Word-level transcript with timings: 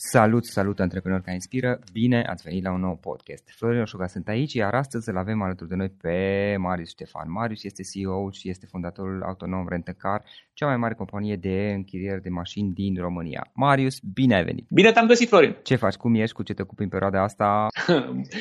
Salut, 0.00 0.44
salut 0.44 0.80
antreprenori 0.80 1.22
care 1.22 1.34
inspiră, 1.34 1.78
bine 1.92 2.22
ați 2.26 2.42
venit 2.42 2.64
la 2.64 2.72
un 2.72 2.80
nou 2.80 2.98
podcast. 3.00 3.44
Florin 3.56 3.80
Oșuga 3.80 4.06
sunt 4.06 4.28
aici, 4.28 4.52
iar 4.52 4.74
astăzi 4.74 5.08
îl 5.08 5.16
avem 5.16 5.42
alături 5.42 5.68
de 5.68 5.74
noi 5.74 5.88
pe 6.00 6.56
Marius 6.58 6.88
Ștefan. 6.88 7.30
Marius 7.30 7.64
este 7.64 7.82
CEO 7.82 8.30
și 8.30 8.48
este 8.48 8.66
fondatorul 8.66 9.22
autonom 9.22 9.68
Rentecar, 9.68 10.24
cea 10.52 10.66
mai 10.66 10.76
mare 10.76 10.94
companie 10.94 11.36
de 11.36 11.72
închiriere 11.74 12.20
de 12.22 12.28
mașini 12.28 12.72
din 12.72 12.96
România. 12.98 13.50
Marius, 13.54 13.98
bine 14.14 14.34
ai 14.34 14.44
venit! 14.44 14.66
Bine 14.70 14.92
te-am 14.92 15.06
găsit, 15.06 15.28
Florin! 15.28 15.56
Ce 15.62 15.76
faci, 15.76 15.94
cum 15.94 16.14
ești, 16.14 16.34
cu 16.34 16.42
ce 16.42 16.54
te 16.54 16.62
ocupi 16.62 16.82
în 16.82 16.88
perioada 16.88 17.22
asta? 17.22 17.66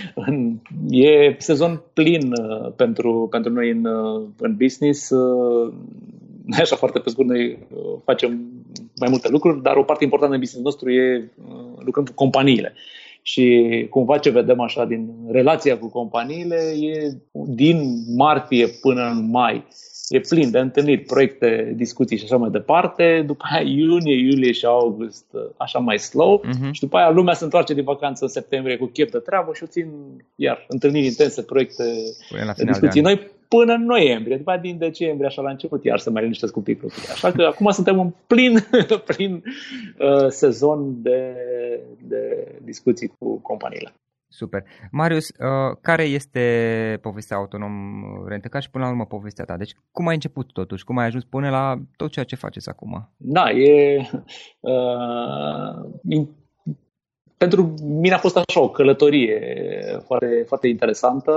e 0.90 1.36
sezon 1.38 1.84
plin 1.94 2.32
uh, 2.32 2.74
pentru, 2.76 3.28
pentru 3.32 3.52
noi 3.52 3.70
în, 3.70 3.86
uh, 3.86 4.28
în 4.38 4.56
business. 4.56 5.12
Uh, 6.52 6.60
așa 6.62 6.76
foarte 6.76 7.00
pe 7.00 7.10
scurt, 7.10 7.28
noi 7.28 7.58
facem 8.04 8.40
mai 9.00 9.10
multe 9.10 9.30
lucruri, 9.30 9.62
dar 9.62 9.76
o 9.76 9.84
parte 9.84 10.04
importantă 10.04 10.36
în 10.36 10.42
business 10.42 10.66
nostru 10.66 10.92
e 10.92 11.32
lucrăm 11.80 12.04
cu 12.06 12.14
companiile. 12.14 12.74
Și 13.22 13.88
cumva 13.90 14.18
ce 14.18 14.30
vedem 14.30 14.60
așa 14.60 14.86
din 14.86 15.10
relația 15.30 15.78
cu 15.78 15.90
companiile 15.90 16.56
e 16.82 17.14
din 17.32 18.04
martie 18.16 18.68
până 18.68 19.10
în 19.10 19.30
mai 19.30 19.66
e 20.10 20.20
plin 20.20 20.52
de 20.52 20.60
întâlnit, 20.60 21.06
proiecte, 21.08 21.74
discuții 21.76 22.18
și 22.18 22.24
așa 22.24 22.38
mai 22.38 22.50
departe. 22.50 23.24
După 23.26 23.44
aia 23.52 23.62
iunie, 23.62 24.16
iulie 24.16 24.52
și 24.52 24.66
august 24.66 25.26
așa 25.58 25.80
mai 25.80 26.00
slow 26.00 26.44
uh-huh. 26.46 26.72
și 26.72 26.82
după 26.82 26.98
aia 26.98 27.10
lumea 27.10 27.34
se 27.34 27.44
întoarce 27.44 27.74
din 27.74 27.84
vacanță 27.84 28.24
în 28.24 28.30
septembrie 28.30 28.78
cu 28.78 28.86
chef 28.86 29.12
de 29.12 29.18
treabă 29.18 29.52
și 29.54 29.64
o 29.64 29.68
țin 29.68 29.88
iar 30.36 30.66
întâlniri 30.68 31.06
intense, 31.06 31.42
proiecte, 31.42 31.84
discuții 32.66 33.02
noi 33.02 33.36
până 33.48 33.74
în 33.74 33.86
noiembrie. 33.86 34.38
După 34.38 34.58
din 34.62 34.78
decembrie, 34.78 35.28
așa 35.28 35.42
la 35.42 35.50
început, 35.50 35.84
iar 35.84 36.00
să 36.00 36.10
mai 36.10 36.22
liniștesc 36.22 36.56
un 36.56 36.64
pic 36.64 36.82
lucrurile. 36.82 37.12
Așa 37.12 37.32
că 37.32 37.44
acum 37.44 37.70
suntem 37.70 38.00
în 38.00 38.14
plin, 38.28 38.58
plin 39.16 39.44
uh, 40.00 40.28
sezon 40.30 41.02
de, 41.02 41.36
de 42.02 42.48
discuții 42.64 43.12
cu 43.20 43.40
companiile. 43.40 43.94
Super. 44.30 44.64
Marius, 44.92 45.28
uh, 45.28 45.78
care 45.82 46.04
este 46.04 47.00
povestea 47.02 47.38
autonom 47.38 47.74
Rentecar 48.28 48.62
și 48.62 48.70
până 48.70 48.84
la 48.84 48.90
urmă 48.90 49.06
povestea 49.06 49.46
ta? 49.46 49.58
Deci 49.58 49.76
cum 49.92 50.08
ai 50.08 50.14
început 50.14 50.52
totuși? 50.52 50.84
Cum 50.84 50.98
ai 50.98 51.06
ajuns 51.06 51.24
până 51.24 51.50
la 51.50 51.76
tot 51.96 52.12
ceea 52.12 52.26
ce 52.26 52.36
faceți 52.36 52.70
acum? 52.70 53.10
Da, 53.18 53.52
e... 53.52 54.02
Uh, 54.60 54.74
pentru 57.38 57.74
mine 57.84 58.14
a 58.14 58.18
fost 58.18 58.38
așa 58.38 58.62
o 58.62 58.70
călătorie 58.70 59.42
foarte, 60.06 60.44
foarte 60.48 60.68
interesantă. 60.68 61.32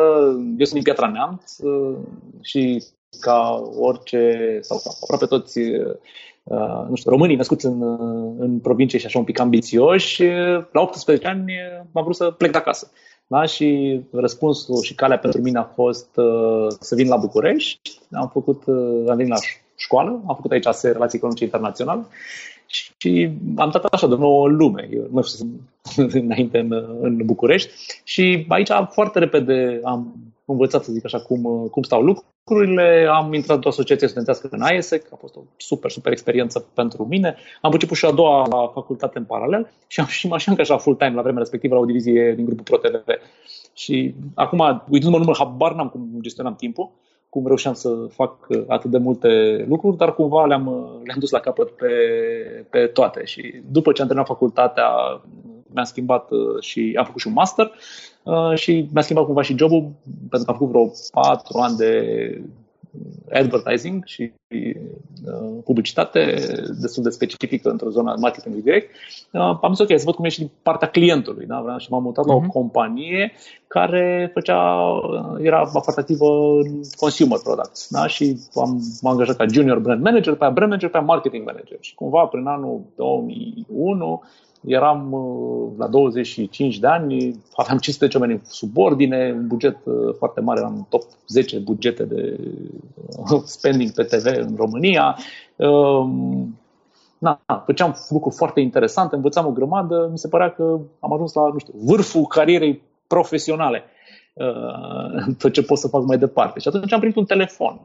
Eu 0.58 0.64
sunt 0.64 0.72
din 0.72 0.82
Piatra 0.82 1.10
Neamț 1.10 1.58
uh, 1.58 1.96
și 2.40 2.84
ca 3.20 3.62
orice, 3.78 4.58
sau 4.62 4.80
ca 4.84 4.90
aproape 5.02 5.26
toți 5.26 5.58
uh, 5.58 6.86
nu 6.88 6.94
știu, 6.94 7.10
românii 7.10 7.36
născuți 7.36 7.66
în, 7.66 7.80
uh, 7.80 8.34
în 8.38 8.58
provincie 8.58 8.98
și 8.98 9.06
așa 9.06 9.18
un 9.18 9.24
pic 9.24 9.40
ambițioși, 9.40 10.22
la 10.72 10.80
18 10.80 11.26
ani 11.26 11.44
m-am 11.92 12.04
vrut 12.04 12.16
să 12.16 12.30
plec 12.30 12.50
de 12.50 12.58
acasă. 12.58 12.90
Da? 13.26 13.44
Și 13.44 14.00
răspunsul 14.12 14.82
și 14.82 14.94
calea 14.94 15.18
pentru 15.18 15.40
mine 15.40 15.58
a 15.58 15.64
fost 15.64 16.16
uh, 16.16 16.66
să 16.80 16.94
vin 16.94 17.08
la 17.08 17.16
București. 17.16 18.00
Am 18.12 18.30
făcut, 18.32 18.62
uh, 18.66 19.08
am 19.08 19.16
venit 19.16 19.28
la 19.28 19.38
școală, 19.76 20.10
am 20.26 20.34
făcut 20.34 20.50
aici 20.50 20.66
relații 20.82 21.18
economice 21.18 21.44
internaționale 21.44 22.06
și 22.70 23.30
am 23.56 23.70
dat 23.70 23.84
așa 23.84 24.06
de 24.06 24.14
nouă 24.14 24.48
lume. 24.48 24.88
Eu 24.92 25.08
nu 25.12 25.22
știu, 25.22 25.46
înainte 26.22 26.58
în, 26.58 26.72
în 27.00 27.16
București 27.24 27.70
și 28.04 28.44
aici 28.48 28.70
foarte 28.90 29.18
repede 29.18 29.80
am 29.84 30.14
învățat, 30.44 30.84
să 30.84 30.92
zic 30.92 31.04
așa, 31.04 31.20
cum, 31.20 31.68
cum 31.70 31.82
stau 31.82 32.02
lucrurile. 32.02 33.06
Am 33.12 33.32
intrat 33.32 33.54
într-o 33.54 33.68
asociație 33.70 34.06
studențească 34.06 34.48
în 34.50 34.66
IESEC, 34.72 35.12
a 35.12 35.16
fost 35.16 35.36
o 35.36 35.40
super, 35.56 35.90
super 35.90 36.12
experiență 36.12 36.66
pentru 36.74 37.06
mine. 37.06 37.36
Am 37.60 37.72
început 37.72 37.96
și 37.96 38.04
a 38.04 38.10
doua 38.10 38.70
facultate 38.74 39.18
în 39.18 39.24
paralel 39.24 39.72
și 39.86 40.00
am 40.00 40.06
și 40.06 40.26
mă 40.26 40.34
așa 40.34 40.50
angajat 40.50 40.82
full-time 40.82 41.14
la 41.14 41.22
vremea 41.22 41.40
respectivă 41.40 41.74
la 41.74 41.80
o 41.80 41.84
divizie 41.84 42.34
din 42.34 42.44
grupul 42.44 42.64
ProTV. 42.64 43.04
Și 43.74 44.14
acum, 44.34 44.84
uitându-mă 44.88 45.16
în 45.16 45.22
număr, 45.22 45.36
habar 45.38 45.74
n-am 45.74 45.88
cum 45.88 46.18
gestionam 46.20 46.56
timpul 46.56 46.90
cum 47.30 47.46
reușeam 47.46 47.74
să 47.74 47.88
fac 48.10 48.46
atât 48.68 48.90
de 48.90 48.98
multe 48.98 49.64
lucruri, 49.68 49.96
dar 49.96 50.14
cumva 50.14 50.46
le-am, 50.46 50.64
le-am 51.04 51.18
dus 51.18 51.30
la 51.30 51.38
capăt 51.38 51.70
pe, 51.70 51.88
pe 52.70 52.86
toate. 52.86 53.24
Și 53.24 53.62
după 53.70 53.92
ce 53.92 54.00
am 54.00 54.06
terminat 54.06 54.30
facultatea, 54.30 54.88
mi-am 55.72 55.84
schimbat 55.84 56.30
uh, 56.30 56.60
și 56.60 56.94
am 56.98 57.04
făcut 57.04 57.20
și 57.20 57.26
un 57.26 57.32
master 57.32 57.72
uh, 58.22 58.54
și 58.54 58.88
mi-a 58.92 59.02
schimbat 59.02 59.24
cumva 59.24 59.42
și 59.42 59.56
jobul, 59.56 59.90
pentru 60.28 60.44
că 60.44 60.50
am 60.50 60.58
făcut 60.58 60.68
vreo 60.68 60.90
patru 61.12 61.58
ani 61.58 61.76
de 61.76 62.42
advertising 63.32 64.04
și 64.04 64.32
uh, 64.48 65.58
publicitate 65.64 66.20
destul 66.80 67.02
de 67.02 67.10
specifică 67.10 67.70
într-o 67.70 67.90
zonă 67.90 68.14
marketing 68.20 68.54
direct, 68.54 68.90
uh, 69.32 69.58
am 69.62 69.74
zis 69.74 69.78
ok, 69.78 69.98
să 69.98 70.04
văd 70.04 70.14
cum 70.14 70.24
e 70.24 70.28
și 70.28 70.38
din 70.38 70.50
partea 70.62 70.88
clientului. 70.88 71.46
Da? 71.46 71.78
Și 71.78 71.90
m-am 71.90 72.02
mutat 72.02 72.24
uh-huh. 72.24 72.28
la 72.28 72.34
o 72.34 72.38
mhm. 72.40 72.48
companie 72.48 73.32
care 73.66 74.30
făcea, 74.34 74.80
uh, 74.82 75.38
era 75.42 75.64
foarte 75.64 76.00
activă 76.00 76.26
în 76.62 76.80
consumer 76.96 77.38
products. 77.42 77.88
Da? 77.90 78.06
Și 78.06 78.38
am, 78.54 78.82
m-am 79.00 79.12
angajat 79.12 79.36
ca 79.36 79.46
junior 79.46 79.78
brand 79.78 80.02
manager, 80.02 80.32
pe 80.32 80.38
brand 80.38 80.70
manager, 80.70 80.90
pe 80.90 80.98
marketing 80.98 81.44
manager. 81.46 81.78
Și 81.80 81.94
cumva 81.94 82.24
prin 82.24 82.46
anul 82.46 82.80
2001 82.96 84.22
eram 84.66 85.12
uh, 85.12 85.72
la 85.78 85.86
25 85.86 86.78
de 86.78 86.86
ani, 86.86 87.40
aveam 87.54 87.78
510 87.78 88.18
oameni 88.18 88.32
în 88.32 88.44
subordine, 88.44 89.32
un 89.36 89.46
buget 89.46 89.76
uh, 89.84 90.14
foarte 90.18 90.40
mare, 90.40 90.60
eram 90.60 90.86
top 90.88 91.02
10 91.26 91.58
bugete 91.58 92.04
de 92.04 92.38
uh, 93.32 93.42
spending 93.56 93.90
pe 93.90 94.02
TV 94.02 94.24
în 94.24 94.54
România. 94.56 95.16
Um, 95.56 96.58
na, 97.18 97.40
făceam 97.64 97.96
lucruri 98.08 98.36
foarte 98.36 98.60
interesante, 98.60 99.14
învățam 99.14 99.46
o 99.46 99.50
grămadă, 99.50 100.08
mi 100.10 100.18
se 100.18 100.28
părea 100.28 100.50
că 100.50 100.78
am 101.00 101.12
ajuns 101.12 101.32
la, 101.32 101.48
nu 101.52 101.58
știu, 101.58 101.72
vârful 101.76 102.26
carierei 102.26 102.82
profesionale 103.06 103.82
tot 105.38 105.52
ce 105.52 105.62
pot 105.62 105.78
să 105.78 105.88
fac 105.88 106.04
mai 106.04 106.18
departe. 106.18 106.60
Și 106.60 106.68
atunci 106.68 106.92
am 106.92 106.98
primit 106.98 107.16
un 107.16 107.24
telefon 107.24 107.80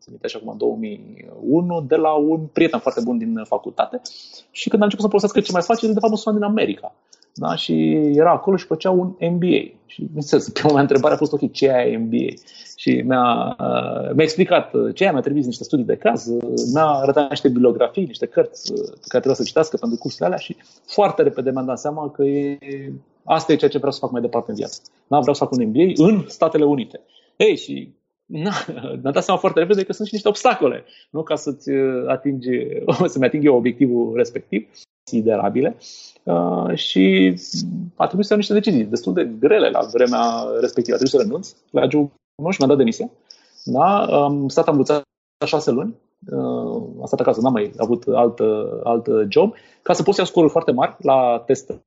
țin 0.00 0.18
așa 0.24 0.38
cum 0.38 0.48
în 0.48 0.56
2001, 0.56 1.80
de 1.80 1.96
la 1.96 2.12
un 2.12 2.40
prieten 2.52 2.80
foarte 2.80 3.00
bun 3.00 3.18
din 3.18 3.42
facultate 3.44 4.00
și 4.50 4.68
când 4.68 4.82
a 4.82 4.84
început 4.84 5.04
să 5.04 5.10
folosească 5.10 5.40
ce 5.40 5.52
mai 5.52 5.62
face, 5.62 5.92
de 5.92 6.00
fapt 6.00 6.24
mă 6.24 6.32
din 6.32 6.42
America. 6.42 6.94
Da? 7.38 7.54
Și 7.54 7.92
era 8.14 8.30
acolo 8.30 8.56
și 8.56 8.64
făcea 8.64 8.90
un 8.90 9.14
MBA. 9.20 9.72
Și, 9.86 10.06
înțeles, 10.14 10.48
prima 10.58 10.72
mea 10.72 10.80
întrebare 10.80 11.14
a 11.14 11.16
fost, 11.16 11.32
ok, 11.32 11.52
ce 11.52 11.66
e 11.66 11.96
MBA? 11.96 12.26
Și 12.76 13.02
mi-a, 13.06 13.56
uh, 13.60 14.14
mi-a 14.14 14.24
explicat 14.24 14.74
uh, 14.74 14.94
ce 14.94 15.04
e, 15.04 15.10
mi-a 15.10 15.20
trimis 15.20 15.46
niște 15.46 15.64
studii 15.64 15.84
de 15.84 15.96
caz, 15.96 16.26
uh, 16.26 16.42
mi-a 16.74 16.86
arătat 16.86 17.30
niște 17.30 17.48
bibliografii, 17.48 18.04
niște 18.04 18.26
cărți 18.26 18.72
pe 18.72 19.06
care 19.08 19.22
trebuia 19.22 19.34
să 19.34 19.42
citească 19.42 19.76
pentru 19.76 19.98
cursurile 19.98 20.26
alea 20.26 20.38
și 20.38 20.56
foarte 20.86 21.22
repede 21.22 21.50
mi-am 21.50 21.66
dat 21.66 21.78
seama 21.78 22.10
că 22.10 22.24
e, 22.24 22.58
asta 23.24 23.52
e 23.52 23.56
ceea 23.56 23.70
ce 23.70 23.76
vreau 23.76 23.92
să 23.92 23.98
fac 23.98 24.10
mai 24.10 24.20
departe 24.20 24.50
în 24.50 24.56
viață. 24.56 24.80
Da, 25.06 25.18
vreau 25.18 25.34
să 25.34 25.44
fac 25.44 25.52
un 25.52 25.66
MBA 25.66 26.06
în 26.08 26.24
Statele 26.26 26.64
Unite. 26.64 27.00
Ei, 27.36 27.56
și 27.56 27.92
na, 28.28 28.52
mi-am 29.02 29.12
dat 29.12 29.24
seama 29.24 29.40
foarte 29.40 29.58
repede 29.58 29.84
că 29.84 29.92
sunt 29.92 30.06
și 30.06 30.12
niște 30.12 30.28
obstacole, 30.28 30.84
nu 31.10 31.22
ca 31.22 31.34
să-ți 31.34 31.70
uh, 31.70 32.08
atingi, 32.08 32.48
să-mi 33.12 33.24
ating 33.24 33.44
eu 33.44 33.56
obiectivul 33.56 34.16
respectiv, 34.16 34.68
considerabile. 35.04 35.76
Uh, 36.22 36.74
și 36.74 37.34
a 37.96 38.04
trebuit 38.06 38.26
să 38.26 38.32
iau 38.32 38.38
niște 38.38 38.52
decizii 38.52 38.84
destul 38.84 39.12
de 39.12 39.24
grele 39.38 39.70
la 39.70 39.80
vremea 39.92 40.44
respectivă. 40.60 40.96
A 40.96 40.98
trebuit 40.98 41.20
să 41.20 41.26
renunț 41.26 41.54
la 41.70 41.88
job 41.88 42.10
și 42.50 42.56
mi-am 42.58 42.68
dat 42.68 42.76
demisia. 42.76 43.10
Da? 43.64 44.04
Am 44.04 44.48
stat 44.48 44.68
ambuțat 44.68 45.02
șase 45.46 45.70
luni, 45.70 45.94
uh, 46.30 46.82
am 47.00 47.06
stat 47.06 47.20
acasă, 47.20 47.40
n-am 47.40 47.52
mai 47.52 47.72
avut 47.76 48.04
alt, 48.06 48.40
alt 48.84 49.08
job, 49.28 49.54
ca 49.82 49.92
să 49.92 50.02
pot 50.02 50.14
să 50.14 50.20
iau 50.20 50.30
scoruri 50.30 50.52
foarte 50.52 50.72
mari 50.72 50.96
la 50.98 51.42
testele 51.46 51.82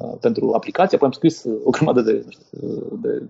uh, 0.00 0.16
pentru 0.20 0.52
aplicație. 0.52 0.96
Apoi 0.96 1.08
am 1.08 1.14
scris 1.14 1.44
o 1.64 1.70
grămadă 1.70 2.00
de, 2.00 2.24
de 3.02 3.22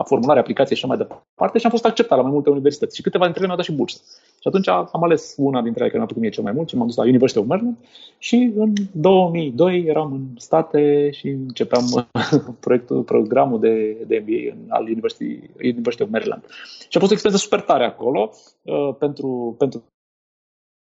a 0.00 0.04
formulare, 0.04 0.40
aplicație 0.40 0.76
și 0.76 0.84
așa 0.84 0.94
mai 0.94 1.06
departe 1.06 1.58
și 1.58 1.64
am 1.64 1.70
fost 1.70 1.84
acceptat 1.84 2.16
la 2.16 2.24
mai 2.24 2.32
multe 2.32 2.50
universități 2.50 2.96
și 2.96 3.02
câteva 3.02 3.24
dintre 3.24 3.40
ele 3.40 3.52
mi-au 3.52 3.62
dat 3.62 3.70
și 3.70 3.78
bursă. 3.80 4.00
Și 4.40 4.48
atunci 4.48 4.68
am 4.68 5.02
ales 5.02 5.34
una 5.36 5.62
dintre 5.62 5.80
ele 5.80 5.90
care 5.90 5.98
mi-a 5.98 6.06
plăcut 6.06 6.22
mie 6.22 6.30
cel 6.30 6.42
mai 6.42 6.52
mult 6.52 6.68
și 6.68 6.76
m-am 6.76 6.86
dus 6.86 6.96
la 6.96 7.02
University 7.02 7.38
of 7.38 7.46
Maryland 7.46 7.76
și 8.18 8.52
în 8.56 8.72
2002 8.92 9.84
eram 9.86 10.12
în 10.12 10.24
state 10.36 11.10
și 11.10 11.28
începeam 11.28 11.84
proiectul, 12.64 13.02
programul 13.02 13.60
de, 13.60 13.92
de 14.06 14.24
MBA 14.26 14.54
în, 14.54 14.60
al 14.68 14.82
University, 14.82 15.40
University 15.62 16.02
of 16.02 16.10
Maryland. 16.10 16.42
Și 16.88 16.96
a 16.96 17.00
fost 17.00 17.10
o 17.10 17.14
experiență 17.14 17.44
super 17.44 17.60
tare 17.60 17.84
acolo 17.84 18.30
uh, 18.62 18.94
pentru, 18.98 19.54
pentru 19.58 19.82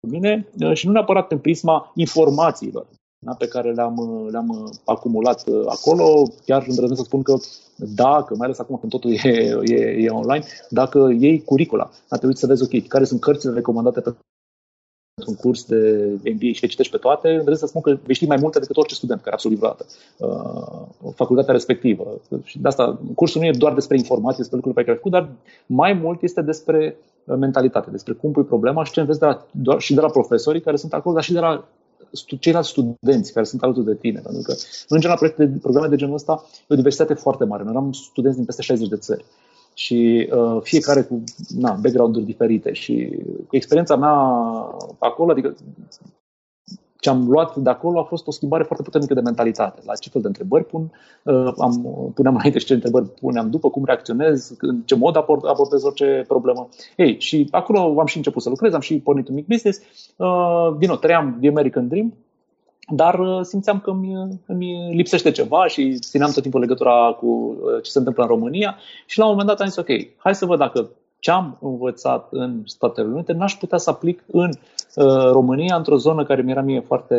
mine 0.07 0.47
uh, 0.59 0.73
și 0.73 0.85
nu 0.85 0.91
neapărat 0.91 1.31
în 1.31 1.39
prisma 1.39 1.91
informațiilor 1.95 2.88
da, 3.23 3.33
pe 3.33 3.47
care 3.47 3.71
le-am, 3.71 4.27
le-am 4.31 4.71
acumulat 4.85 5.47
uh, 5.47 5.63
acolo. 5.65 6.27
Chiar 6.45 6.65
îndrăznesc 6.67 7.01
să 7.01 7.05
spun 7.05 7.21
că 7.21 7.35
dacă, 7.75 8.35
mai 8.35 8.45
ales 8.45 8.59
acum 8.59 8.77
când 8.77 8.91
totul 8.91 9.11
e, 9.11 9.57
e, 9.63 9.75
e 9.99 10.09
online, 10.09 10.45
dacă 10.69 11.15
iei 11.19 11.43
curicula, 11.43 11.89
a 12.09 12.15
trebuit 12.15 12.37
să 12.37 12.47
vezi, 12.47 12.63
ok, 12.63 12.87
care 12.87 13.03
sunt 13.03 13.19
cărțile 13.19 13.53
recomandate 13.53 13.99
pentru 13.99 14.21
un 15.27 15.35
curs 15.35 15.65
de 15.65 16.09
MBA 16.13 16.51
și 16.51 16.61
le 16.61 16.67
citești 16.67 16.91
pe 16.91 16.97
toate, 16.97 17.27
îndrăznesc 17.27 17.59
să 17.59 17.67
spun 17.67 17.81
că 17.81 17.99
vei 18.05 18.15
ști 18.15 18.25
mai 18.25 18.37
multe 18.41 18.59
decât 18.59 18.77
orice 18.77 18.95
student 18.95 19.19
care 19.19 19.29
a 19.29 19.33
absolvit 19.33 19.57
vreodată 19.57 19.85
uh, 20.17 21.11
facultatea 21.15 21.53
respectivă. 21.53 22.19
Și 22.43 22.59
de 22.59 22.67
asta, 22.67 22.99
cursul 23.15 23.41
nu 23.41 23.47
e 23.47 23.51
doar 23.51 23.73
despre 23.73 23.97
informații, 23.97 24.37
despre 24.37 24.55
lucruri 24.55 24.75
pe 24.75 24.83
care 24.83 24.91
ai 24.91 25.03
făcut, 25.03 25.11
dar 25.11 25.29
mai 25.65 25.93
mult 25.93 26.21
este 26.21 26.41
despre 26.41 26.97
mentalitate, 27.25 27.89
despre 27.89 28.13
cum 28.13 28.31
pui 28.31 28.43
problema 28.43 28.83
și 28.83 28.91
ce 28.91 28.99
înveți 28.99 29.19
de 29.19 29.25
la, 29.25 29.45
doar, 29.51 29.79
și 29.79 29.93
de 29.93 30.01
la 30.01 30.09
profesorii 30.09 30.61
care 30.61 30.75
sunt 30.75 30.93
acolo, 30.93 31.13
dar 31.15 31.23
și 31.23 31.33
de 31.33 31.39
la 31.39 31.65
ceilalți 32.39 32.69
studenți 32.69 33.33
care 33.33 33.45
sunt 33.45 33.63
alături 33.63 33.86
de 33.86 33.95
tine. 33.95 34.19
Pentru 34.19 34.42
că, 34.42 34.54
în 34.88 35.00
general, 35.00 35.18
proiecte, 35.18 35.60
programe 35.62 35.88
de 35.88 35.95
genul 35.95 36.13
ăsta 36.13 36.45
e 36.62 36.74
o 36.74 36.75
diversitate 36.75 37.13
foarte 37.13 37.44
mare. 37.44 37.63
Noi 37.63 37.75
am 37.75 37.92
studenți 37.92 38.38
din 38.38 38.45
peste 38.45 38.62
60 38.62 38.88
de 38.88 38.98
țări 38.98 39.25
și 39.74 40.30
uh, 40.31 40.62
fiecare 40.62 41.01
cu 41.01 41.24
na, 41.50 41.71
background-uri 41.71 42.25
diferite 42.25 42.74
și 42.74 43.19
cu 43.48 43.56
experiența 43.56 43.95
mea 43.95 44.15
acolo, 45.00 45.31
adică 45.31 45.56
ce 47.03 47.09
am 47.09 47.29
luat 47.29 47.55
de 47.55 47.69
acolo 47.69 48.00
a 48.00 48.03
fost 48.03 48.27
o 48.27 48.31
schimbare 48.31 48.63
foarte 48.63 48.83
puternică 48.83 49.13
de 49.13 49.21
mentalitate. 49.21 49.81
La 49.85 49.95
ce 49.95 50.09
fel 50.09 50.21
de 50.21 50.27
întrebări 50.27 50.65
pun, 50.65 50.91
uh, 51.23 51.53
am, 51.57 51.73
puneam 52.13 52.35
înainte 52.35 52.59
și 52.59 52.65
ce 52.65 52.73
întrebări 52.73 53.09
puneam 53.09 53.50
după, 53.50 53.69
cum 53.69 53.85
reacționez, 53.85 54.55
în 54.59 54.81
ce 54.85 54.95
mod 54.95 55.15
abordez 55.15 55.83
orice 55.83 56.23
problemă. 56.27 56.69
Ei, 56.95 57.19
și 57.19 57.47
acolo 57.51 58.00
am 58.00 58.05
și 58.05 58.17
început 58.17 58.41
să 58.41 58.50
lucrez, 58.50 58.73
am 58.73 58.79
și 58.79 59.00
pornit 59.00 59.27
un 59.27 59.33
mic 59.33 59.47
business. 59.47 59.79
Uh, 60.15 60.75
din 60.77 60.88
nou, 60.88 60.97
trăiam 60.97 61.38
The 61.39 61.50
American 61.50 61.88
Dream, 61.88 62.13
dar 62.88 63.19
uh, 63.19 63.39
simțeam 63.41 63.79
că 63.79 63.89
îmi, 63.89 64.39
îmi 64.45 64.95
lipsește 64.95 65.31
ceva 65.31 65.67
și 65.67 65.97
țineam 66.00 66.31
tot 66.31 66.41
timpul 66.41 66.59
legătura 66.59 67.15
cu 67.19 67.57
ce 67.81 67.91
se 67.91 67.97
întâmplă 67.97 68.23
în 68.23 68.29
România 68.29 68.75
și 69.05 69.19
la 69.19 69.25
un 69.25 69.31
moment 69.31 69.47
dat 69.47 69.59
am 69.59 69.67
zis, 69.67 69.77
ok, 69.77 69.89
hai 70.17 70.35
să 70.35 70.45
văd 70.45 70.57
dacă 70.57 70.89
ce 71.23 71.31
am 71.31 71.57
învățat 71.61 72.27
în 72.31 72.61
Statele 72.65 73.07
Unite 73.07 73.33
n-aș 73.33 73.53
putea 73.55 73.77
să 73.77 73.89
aplic 73.89 74.23
în 74.27 74.49
uh, 74.49 75.31
România, 75.31 75.75
într-o 75.75 75.97
zonă 75.97 76.23
care 76.23 76.41
mi-era 76.41 76.61
mie 76.61 76.79
foarte 76.79 77.15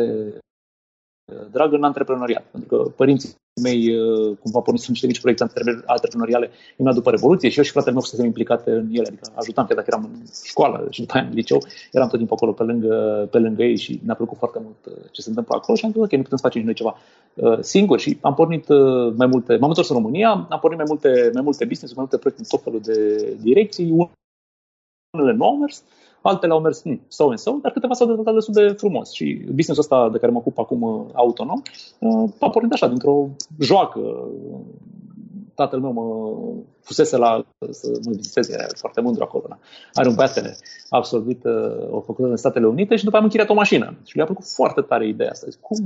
uh, 1.33 1.45
dragă 1.51 1.75
în 1.75 1.83
antreprenoriat. 1.83 2.45
Pentru 2.51 2.69
că 2.69 2.89
părinții 2.89 3.35
mei 3.61 3.97
uh, 3.97 4.37
cumva 4.41 4.59
pornit 4.59 4.85
niște 4.85 5.07
mici 5.07 5.19
proiecte 5.19 5.43
antreprenoriale 5.85 6.49
imediat 6.77 6.95
după 6.95 7.09
Revoluție 7.09 7.49
și 7.49 7.57
eu 7.57 7.63
și 7.63 7.71
fratele 7.71 7.93
meu 7.93 8.01
fusesem 8.01 8.25
implicate 8.25 8.71
în 8.71 8.87
ele, 8.91 9.07
adică 9.07 9.31
ajutam 9.33 9.65
chiar 9.65 9.75
dacă 9.75 9.89
eram 9.91 10.09
în 10.13 10.25
școală 10.43 10.87
și 10.89 10.99
după 10.99 11.13
aia 11.13 11.25
în 11.25 11.33
liceu, 11.33 11.59
eram 11.91 12.07
tot 12.07 12.17
timpul 12.17 12.35
acolo 12.35 12.51
pe 12.51 12.63
lângă, 12.63 13.27
pe 13.31 13.37
lângă 13.37 13.63
ei 13.63 13.77
și 13.77 14.01
ne-a 14.03 14.15
plăcut 14.15 14.37
foarte 14.37 14.59
mult 14.63 14.85
uh, 14.85 15.09
ce 15.11 15.21
se 15.21 15.29
întâmplă 15.29 15.55
acolo 15.55 15.77
și 15.77 15.85
am 15.85 15.91
zis, 15.91 16.01
ok, 16.01 16.11
nu 16.11 16.21
putem 16.21 16.37
să 16.37 16.43
facem 16.43 16.59
și 16.59 16.65
noi 16.65 16.75
ceva 16.75 16.97
uh, 17.33 17.59
singur 17.59 17.99
și 17.99 18.17
am 18.21 18.33
pornit 18.33 18.67
mai 19.15 19.27
multe, 19.27 19.57
m-am 19.57 19.69
întors 19.69 19.89
în 19.89 19.95
România, 19.95 20.47
am 20.49 20.59
pornit 20.59 20.77
mai 20.77 20.87
multe, 20.89 21.29
mai 21.33 21.41
multe 21.41 21.65
business, 21.65 21.93
mai 21.93 22.05
multe 22.09 22.17
proiecte 22.17 22.43
în 22.43 22.49
tot 22.49 22.63
felul 22.63 22.81
de 22.81 23.37
direcții, 23.41 24.09
unele 25.17 25.33
nu 25.33 25.45
au 25.45 25.57
mers, 25.57 25.83
altele 26.27 26.53
au 26.53 26.59
mers 26.59 26.81
hmm, 26.81 27.01
so 27.07 27.29
and 27.29 27.37
so, 27.37 27.51
dar 27.61 27.71
câteva 27.71 27.93
s-au 27.93 28.07
dezvoltat 28.07 28.33
destul 28.33 28.53
de 28.53 28.73
frumos. 28.77 29.11
Și 29.11 29.45
businessul 29.53 29.83
ăsta 29.83 30.09
de 30.11 30.17
care 30.17 30.31
mă 30.31 30.37
ocup 30.37 30.57
acum 30.57 30.81
uh, 30.81 31.05
autonom 31.13 31.61
uh, 31.99 32.29
a 32.39 32.49
pornit 32.49 32.71
așa, 32.71 32.87
dintr-o 32.87 33.29
joacă. 33.59 34.29
Tatăl 35.53 35.79
meu 35.79 35.91
mă 35.91 36.05
fusese 36.81 37.17
la 37.17 37.45
să 37.69 37.99
mă 38.05 38.11
viziteze, 38.11 38.53
era 38.53 38.65
foarte 38.75 39.01
mândru 39.01 39.23
acolo. 39.23 39.45
Da. 39.47 39.57
Are 39.93 40.09
un 40.09 40.15
băiat 40.15 40.57
absolvit 40.89 41.43
uh, 41.43 41.91
o 41.91 41.99
făcut 41.99 42.25
în 42.25 42.35
Statele 42.35 42.67
Unite 42.67 42.95
și 42.95 43.03
după 43.03 43.17
am 43.17 43.23
închiriat 43.23 43.49
o 43.49 43.53
mașină. 43.53 43.97
Și 44.05 44.15
le-a 44.15 44.25
plăcut 44.25 44.45
foarte 44.45 44.81
tare 44.81 45.07
ideea 45.07 45.29
asta. 45.29 45.47
Zic, 45.49 45.61
cum 45.61 45.85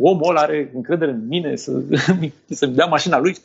omul 0.00 0.28
ăla 0.28 0.40
are 0.40 0.70
încredere 0.74 1.10
în 1.10 1.26
mine 1.26 1.56
să, 1.56 1.82
să-mi 2.48 2.74
dea 2.74 2.86
mașina 2.86 3.18
lui. 3.18 3.36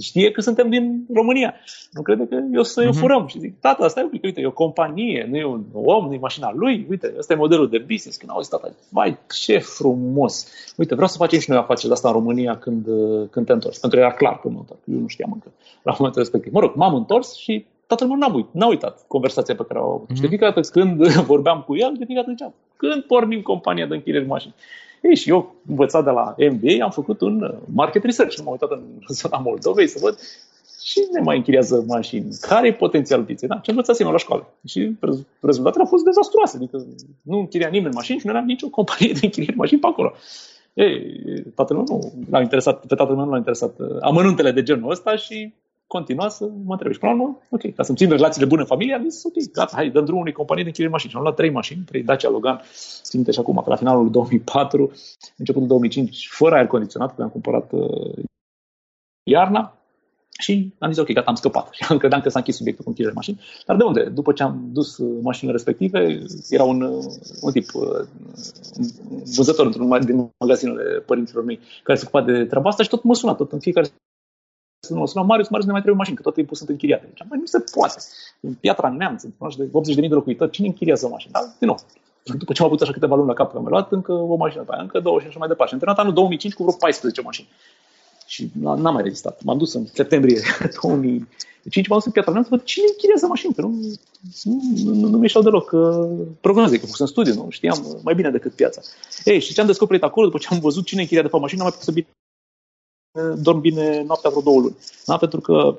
Știe 0.00 0.30
că 0.30 0.40
suntem 0.40 0.68
din 0.68 1.06
România. 1.14 1.54
Nu 1.90 2.02
crede 2.02 2.26
că 2.26 2.36
eu 2.52 2.62
să-i 2.62 2.86
uh-huh. 2.86 2.98
furăm. 2.98 3.26
Și 3.26 3.38
zic, 3.38 3.60
tata, 3.60 3.88
stai 3.88 4.02
un 4.02 4.08
pic, 4.08 4.22
uite, 4.22 4.40
e 4.40 4.46
o 4.46 4.50
companie, 4.50 5.26
nu 5.30 5.36
e 5.36 5.44
un 5.44 5.64
om, 5.72 6.06
nu 6.06 6.14
e 6.14 6.18
mașina 6.18 6.52
lui. 6.54 6.86
Uite, 6.90 7.14
ăsta 7.18 7.32
e 7.32 7.36
modelul 7.36 7.68
de 7.68 7.78
business. 7.78 8.16
Când 8.16 8.30
auzi 8.30 8.48
tata, 8.48 8.70
vai, 8.88 9.18
ce 9.44 9.58
frumos. 9.58 10.46
Uite, 10.76 10.94
vreau 10.94 11.08
să 11.08 11.16
facem 11.16 11.38
și 11.38 11.50
noi 11.50 11.58
afaceri 11.58 11.92
asta 11.92 12.08
în 12.08 12.14
România 12.14 12.58
când, 12.58 12.84
când 13.30 13.46
te 13.46 13.52
întorci. 13.52 13.80
Pentru 13.80 13.98
că 13.98 14.04
era 14.04 14.14
clar 14.14 14.40
că 14.40 14.48
mă 14.48 14.58
întorc. 14.58 14.80
Eu 14.84 14.98
nu 14.98 15.06
știam 15.06 15.30
încă 15.32 15.52
la 15.82 15.94
momentul 15.98 16.22
respectiv. 16.22 16.52
Mă 16.52 16.60
rog, 16.60 16.74
m-am 16.74 16.94
întors 16.94 17.36
și 17.36 17.66
tatăl 17.86 18.06
meu 18.06 18.16
n-a, 18.16 18.34
uit, 18.34 18.46
n-a 18.52 18.66
uitat 18.66 19.04
conversația 19.06 19.54
pe 19.54 19.64
care 19.68 19.78
o 19.78 19.92
avut. 19.92 20.10
Mm-hmm. 20.10 20.14
Și 20.14 20.20
de 20.20 20.26
fiecare 20.26 20.52
dată 20.54 20.68
când 20.68 21.06
vorbeam 21.32 21.62
cu 21.66 21.76
el, 21.76 21.94
de 21.98 22.04
fiecare 22.04 22.26
dată 22.26 22.30
ziceam, 22.30 22.54
când 22.76 23.02
pornim 23.02 23.42
compania 23.42 23.86
de 23.86 23.94
închiriere 23.94 24.24
de 24.24 24.30
mașini? 24.30 24.54
Ei, 25.02 25.16
și 25.16 25.28
eu, 25.28 25.54
învățat 25.68 26.04
de 26.04 26.10
la 26.10 26.34
MBA, 26.50 26.84
am 26.84 26.90
făcut 26.90 27.20
un 27.20 27.42
uh, 27.42 27.50
market 27.74 28.04
research. 28.04 28.36
M-am 28.36 28.50
uitat 28.50 28.70
în 28.70 28.82
zona 29.08 29.38
Moldovei 29.38 29.86
să 29.86 29.98
văd 30.02 30.18
și 30.82 31.00
ne 31.12 31.20
mai 31.20 31.36
închiriază 31.36 31.84
mașini. 31.86 32.28
Care 32.40 32.66
e 32.68 32.72
potențialul 32.72 33.24
pieței? 33.24 33.48
Da, 33.48 33.60
ce 33.62 33.70
învățasem 33.70 34.06
eu 34.06 34.12
la 34.12 34.18
școală. 34.18 34.54
Și 34.66 34.96
rezultatele 35.40 35.82
au 35.82 35.88
fost 35.88 36.04
dezastruoase. 36.04 36.56
Adică 36.56 36.86
nu 37.22 37.38
închiria 37.38 37.68
nimeni 37.68 37.94
mașini 37.94 38.18
și 38.18 38.26
nu 38.26 38.32
era 38.32 38.42
nicio 38.44 38.68
companie 38.68 39.12
de 39.12 39.20
închiriere 39.22 39.54
mașini 39.56 39.80
pe 39.80 39.86
acolo. 39.86 40.12
Ei, 40.74 41.20
tatăl 41.54 41.76
meu 41.76 41.84
nu 41.88 42.12
l-a 42.30 42.40
interesat, 42.40 42.86
pe 42.86 42.94
tatăl 42.94 43.14
meu 43.14 43.24
nu 43.24 43.30
l-a 43.30 43.36
interesat 43.36 43.78
uh, 43.78 43.96
amănuntele 44.00 44.50
de 44.50 44.62
genul 44.62 44.90
ăsta 44.90 45.16
și 45.16 45.52
continua 45.96 46.28
să 46.28 46.44
mă 46.64 46.72
întrebe. 46.72 46.94
Și 46.94 47.00
până 47.00 47.12
la 47.12 47.20
urmă, 47.20 47.38
ok, 47.50 47.74
ca 47.74 47.82
să-mi 47.82 47.96
țin 47.96 48.08
relațiile 48.08 48.46
bune 48.46 48.60
în 48.60 48.66
familie, 48.66 48.94
am 48.94 49.08
zis, 49.08 49.24
ok, 49.24 49.36
gata, 49.52 49.72
hai, 49.74 49.90
dăm 49.90 50.04
drumul 50.04 50.22
unei 50.22 50.32
companii 50.32 50.62
de 50.62 50.68
închiriere 50.68 50.94
mașini. 50.94 51.10
Și 51.10 51.16
am 51.16 51.22
luat 51.22 51.36
trei 51.36 51.50
mașini, 51.50 51.84
trei 51.84 52.02
Dacia 52.02 52.28
Logan, 52.28 52.60
țin 53.02 53.24
și 53.30 53.38
acum, 53.38 53.60
că 53.64 53.70
la 53.70 53.76
finalul 53.76 54.10
2004, 54.18 54.92
începutul 55.36 55.68
2005, 55.68 56.28
fără 56.30 56.54
aer 56.54 56.66
condiționat, 56.66 57.14
că 57.14 57.22
am 57.22 57.28
cumpărat 57.28 57.72
uh, 57.72 58.24
iarna, 59.22 59.76
și 60.38 60.74
am 60.78 60.90
zis, 60.90 61.00
ok, 61.02 61.12
gata, 61.12 61.30
am 61.30 61.34
scăpat. 61.34 61.68
Și 61.72 61.84
am 61.88 61.98
credeam 61.98 62.20
că 62.20 62.28
s-a 62.28 62.38
închis 62.38 62.56
subiectul 62.56 62.84
cu 62.84 62.90
închirierea 62.90 63.20
mașini. 63.20 63.40
Dar 63.66 63.76
de 63.76 63.84
unde? 63.84 64.02
După 64.02 64.32
ce 64.32 64.42
am 64.42 64.68
dus 64.72 64.98
uh, 64.98 65.18
mașinile 65.22 65.56
respective, 65.56 66.22
era 66.48 66.62
un, 66.62 66.82
uh, 66.82 67.04
un 67.40 67.52
tip, 67.52 67.74
uh, 67.74 68.06
un 68.78 69.22
vânzător 69.34 69.66
într-un 69.66 70.04
din 70.04 70.30
magazinele 70.38 70.82
părinților 71.00 71.44
mei, 71.44 71.60
care 71.82 71.98
se 71.98 72.04
ocupa 72.06 72.22
de 72.22 72.44
treaba 72.44 72.68
asta 72.68 72.82
și 72.82 72.88
tot 72.88 73.02
mă 73.02 73.14
suna, 73.14 73.34
tot 73.34 73.52
în 73.52 73.60
fiecare 73.60 73.86
să 73.86 73.92
nu 74.88 75.06
sună 75.06 75.24
Marius, 75.24 75.48
Marius, 75.48 75.66
ne 75.66 75.72
mai 75.72 75.80
trebuie 75.80 76.02
mașini, 76.02 76.16
că 76.16 76.22
tot 76.22 76.34
timpul 76.34 76.56
sunt 76.56 76.68
închiriate. 76.68 77.04
Deci, 77.06 77.26
nu 77.28 77.44
se 77.44 77.64
poate. 77.74 78.00
În 78.40 78.54
Piatra 78.54 78.88
Neamț, 78.88 79.22
în 79.22 79.30
de 79.56 79.94
80.000 79.94 80.08
de 80.08 80.14
locuitori, 80.14 80.50
cine 80.50 80.66
închiriază 80.66 81.06
o 81.06 81.08
mașină? 81.08 81.32
Dar, 81.32 81.42
din 81.58 81.68
nou, 81.68 81.78
după 82.24 82.52
ce 82.52 82.62
am 82.62 82.68
avut 82.68 82.80
așa 82.80 82.92
câteva 82.92 83.14
luni 83.14 83.28
la 83.28 83.34
cap, 83.34 83.56
am 83.56 83.66
luat 83.66 83.92
încă 83.92 84.12
o 84.12 84.36
mașină, 84.36 84.62
pe 84.62 84.72
aia, 84.72 84.82
încă 84.82 85.00
două 85.00 85.20
și 85.20 85.26
așa 85.26 85.38
mai 85.38 85.48
departe. 85.48 85.74
Și 85.74 85.74
am 85.74 85.78
terminat 85.78 86.04
anul 86.04 86.14
2005 86.14 86.54
cu 86.54 86.62
vreo 86.62 86.74
14 86.74 87.20
mașini. 87.20 87.48
Și 88.26 88.50
n-am 88.60 88.92
mai 88.92 89.02
rezistat. 89.02 89.42
M-am 89.42 89.58
dus 89.58 89.74
în 89.74 89.86
septembrie 89.86 90.40
2005, 90.82 91.88
m-am 91.88 91.98
dus 91.98 92.06
în 92.06 92.12
Piatra 92.12 92.32
Neamț 92.32 92.48
să 92.48 92.54
văd 92.54 92.64
cine 92.64 92.84
închiriază 92.88 93.26
mașini, 93.26 93.54
că 93.54 93.60
nu, 93.60 93.68
nu, 94.42 94.92
nu, 94.92 95.08
nu 95.08 95.18
mi-eșau 95.18 95.42
deloc 95.42 95.70
uh, 95.72 96.26
prognoze, 96.40 96.78
că 96.78 96.86
în 96.98 97.06
studiu, 97.06 97.34
nu 97.34 97.46
știam 97.48 98.00
mai 98.02 98.14
bine 98.14 98.30
decât 98.30 98.52
piața. 98.52 98.80
Ei, 99.24 99.40
și 99.40 99.54
ce 99.54 99.60
am 99.60 99.66
descoperit 99.66 100.02
acolo, 100.02 100.26
după 100.26 100.38
ce 100.38 100.48
am 100.50 100.58
văzut 100.58 100.84
cine 100.84 101.00
închiria 101.00 101.22
de 101.22 101.28
pe 101.28 101.38
mașină, 101.38 101.62
am 101.62 101.68
mai 101.68 101.78
putut 101.78 101.94
să 101.94 102.00
dorm 103.36 103.60
bine 103.60 104.02
noaptea 104.02 104.30
vreo 104.30 104.42
două 104.42 104.60
luni. 104.60 104.76
Da? 105.06 105.16
Pentru 105.16 105.40
că 105.40 105.78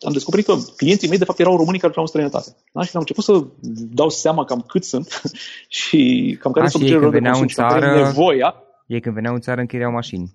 am 0.00 0.12
descoperit 0.12 0.46
că 0.46 0.56
clienții 0.76 1.08
mei, 1.08 1.18
de 1.18 1.24
fapt, 1.24 1.38
erau 1.38 1.56
românii 1.56 1.80
care 1.80 1.86
lucrau 1.86 2.02
în 2.02 2.08
străinătate. 2.08 2.56
Da? 2.72 2.82
Și 2.82 2.90
am 2.94 3.00
început 3.00 3.24
să 3.24 3.44
dau 3.92 4.08
seama 4.08 4.44
cam 4.44 4.60
cât 4.60 4.84
sunt 4.84 5.22
și 5.80 6.36
cam 6.40 6.52
care 6.52 6.68
sunt 6.68 6.82
obiceiurile 6.82 7.20
de 7.20 7.28
consum, 7.28 7.46
țară, 7.46 8.04
nevoia. 8.04 8.54
Ei 8.86 9.00
când 9.00 9.14
veneau 9.14 9.34
în 9.34 9.40
țară 9.40 9.60
închiriau 9.60 9.90
mașini. 9.90 10.32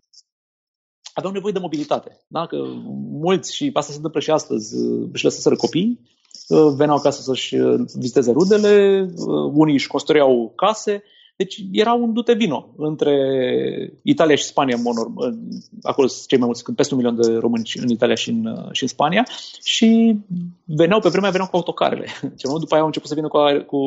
Aveau 1.14 1.34
nevoie 1.34 1.54
de 1.54 1.60
mobilitate. 1.60 2.18
Da? 2.28 2.46
Că 2.46 2.58
mulți, 3.22 3.56
și 3.56 3.70
asta 3.74 3.92
se 3.92 3.98
întâmplă 3.98 4.20
și 4.20 4.32
astăzi, 4.32 4.76
își 5.12 5.24
lăsaseră 5.24 5.56
copii, 5.56 6.00
veneau 6.76 6.98
acasă 6.98 7.22
să-și 7.22 7.56
viziteze 7.96 8.32
rudele, 8.32 9.06
unii 9.54 9.74
își 9.74 9.88
construiau 9.88 10.54
case, 10.56 11.04
deci 11.40 11.66
era 11.72 11.94
un 11.94 12.14
dute 12.14 12.34
vino 12.34 12.68
între 12.76 13.14
Italia 14.02 14.36
și 14.36 14.44
Spania, 14.44 14.76
în 14.76 14.82
mod 14.82 14.96
acolo 15.82 16.08
sunt 16.08 16.28
cei 16.28 16.38
mai 16.38 16.46
mulți, 16.46 16.74
peste 16.74 16.94
un 16.94 17.00
milion 17.00 17.22
de 17.22 17.38
români 17.38 17.72
în 17.76 17.90
Italia 17.90 18.16
și 18.16 18.30
în, 18.30 18.70
și 18.72 18.84
în 18.84 18.90
Spania 18.90 19.28
și 19.64 20.18
veneau, 20.64 21.00
pe 21.00 21.10
vremea 21.10 21.30
veneau 21.30 21.50
cu 21.50 21.56
autocarele. 21.56 22.06
Ce 22.40 22.48
mult 22.48 22.60
după 22.60 22.74
aia 22.74 22.82
au 22.82 22.88
început 22.88 23.10
să 23.10 23.16
vină 23.16 23.28
cu, 23.28 23.38
cu, 23.66 23.80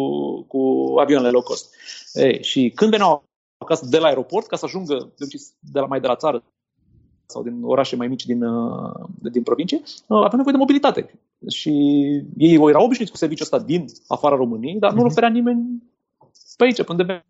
cu 0.42 0.94
avioanele 0.99 1.30
low 1.30 1.42
cost. 1.42 1.75
Ei, 2.12 2.42
și 2.42 2.73
când 2.75 2.90
veneau 2.90 3.25
acasă 3.59 3.87
de 3.90 3.99
la 3.99 4.06
aeroport, 4.06 4.47
ca 4.47 4.56
să 4.56 4.64
ajungă 4.64 5.12
de 5.59 5.78
la 5.80 5.87
mai 5.87 6.00
de 6.00 6.06
la 6.06 6.16
țară 6.16 6.42
sau 7.26 7.42
din 7.42 7.62
orașe 7.62 7.97
mai 7.97 8.09
mici 8.09 8.26
din, 8.26 8.44
din 9.21 9.42
provincie, 9.42 9.82
aveau 10.06 10.37
nevoie 10.37 10.52
de 10.52 10.64
mobilitate. 10.64 11.11
Și 11.49 11.71
ei 12.37 12.54
erau 12.54 12.85
obișnuiți 12.85 13.12
cu 13.12 13.16
serviciul 13.16 13.49
ăsta 13.50 13.66
din 13.66 13.85
afara 14.06 14.37
României, 14.37 14.78
dar 14.78 14.90
nu-l 14.90 15.02
mhm. 15.02 15.11
oferea 15.11 15.28
nimeni 15.28 15.82
pe 16.56 16.64
aici, 16.64 16.88
unde 16.88 17.25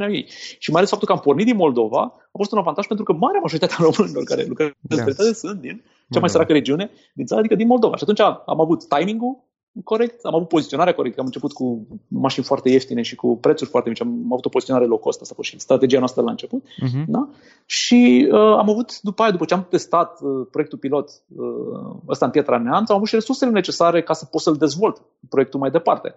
ei. 0.00 0.26
Și 0.58 0.70
mai 0.70 0.78
ales 0.78 0.90
faptul 0.90 1.08
că 1.08 1.14
am 1.14 1.20
pornit 1.20 1.46
din 1.46 1.56
Moldova 1.56 2.00
a 2.16 2.36
fost 2.36 2.52
un 2.52 2.58
avantaj 2.58 2.86
pentru 2.86 3.04
că 3.04 3.12
marea 3.12 3.40
majoritate 3.40 3.74
a 3.78 3.82
românilor 3.88 4.24
care 4.24 4.44
lucrează 4.48 4.74
da. 4.80 5.04
în 5.16 5.34
sunt 5.34 5.60
din 5.60 5.84
cea 6.10 6.20
mai 6.20 6.28
săracă 6.28 6.52
regiune 6.52 6.90
din 7.14 7.26
țară, 7.26 7.40
adică 7.40 7.54
din 7.54 7.66
Moldova. 7.66 7.96
Și 7.96 8.02
atunci 8.02 8.20
am 8.20 8.60
avut 8.60 8.88
timingul 8.88 9.44
corect, 9.84 10.24
am 10.24 10.34
avut 10.34 10.48
poziționarea 10.48 10.94
corectă, 10.94 11.20
am 11.20 11.26
început 11.26 11.52
cu 11.52 11.86
mașini 12.08 12.44
foarte 12.44 12.68
ieftine 12.68 13.02
și 13.02 13.14
cu 13.14 13.36
prețuri 13.36 13.70
foarte 13.70 13.88
mici, 13.88 14.00
am 14.00 14.32
avut 14.32 14.44
o 14.44 14.48
poziționare 14.48 14.86
low 14.86 14.98
cost, 14.98 15.20
asta 15.20 15.32
a 15.32 15.36
fost 15.36 15.48
și 15.48 15.58
strategia 15.58 15.98
noastră 15.98 16.22
la 16.22 16.30
început. 16.30 16.64
Uh-huh. 16.64 17.04
Da? 17.06 17.28
Și 17.66 18.28
uh, 18.30 18.38
am 18.38 18.70
avut, 18.70 19.00
după 19.00 19.22
aia, 19.22 19.30
după 19.30 19.44
ce 19.44 19.54
am 19.54 19.66
testat 19.70 20.20
uh, 20.20 20.46
proiectul 20.50 20.78
pilot 20.78 21.10
uh, 21.36 21.96
ăsta 22.08 22.24
în 22.24 22.30
Pietra 22.30 22.58
Neamț, 22.58 22.88
am 22.88 22.96
avut 22.96 23.08
și 23.08 23.14
resursele 23.14 23.50
necesare 23.50 24.02
ca 24.02 24.12
să 24.12 24.24
pot 24.24 24.40
să-l 24.40 24.56
dezvolt 24.56 25.02
proiectul 25.28 25.60
mai 25.60 25.70
departe. 25.70 26.14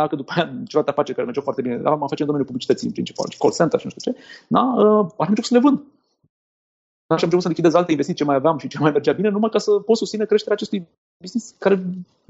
Dacă 0.00 0.16
după 0.16 0.32
aia 0.34 0.44
celelalte 0.44 0.90
afaceri 0.90 1.16
care 1.16 1.24
mergeau 1.24 1.44
foarte 1.44 1.62
bine, 1.62 1.74
am 1.74 2.02
afaceri 2.02 2.20
în 2.20 2.30
domeniul 2.32 2.50
publicității 2.50 2.86
în 2.86 2.92
principal, 2.92 3.26
call 3.38 3.52
center 3.52 3.78
și 3.80 3.86
nu 3.86 3.92
știu 3.92 4.12
ce, 4.12 4.18
da, 4.48 4.62
uh, 4.76 5.02
am 5.22 5.28
început 5.32 5.50
să 5.50 5.54
le 5.54 5.64
vând. 5.66 5.78
Da, 7.08 7.16
și 7.16 7.24
am 7.24 7.30
început 7.30 7.42
să 7.42 7.48
lichidez 7.48 7.74
alte 7.74 7.90
investiții 7.90 8.22
ce 8.22 8.30
mai 8.30 8.38
aveam 8.40 8.58
și 8.58 8.68
ce 8.68 8.78
mai 8.78 8.90
mergea 8.90 9.12
bine, 9.12 9.28
numai 9.28 9.50
ca 9.50 9.58
să 9.58 9.70
pot 9.70 9.96
susține 9.96 10.24
creșterea 10.24 10.54
acestui 10.54 10.88
business 11.22 11.54
care, 11.58 11.74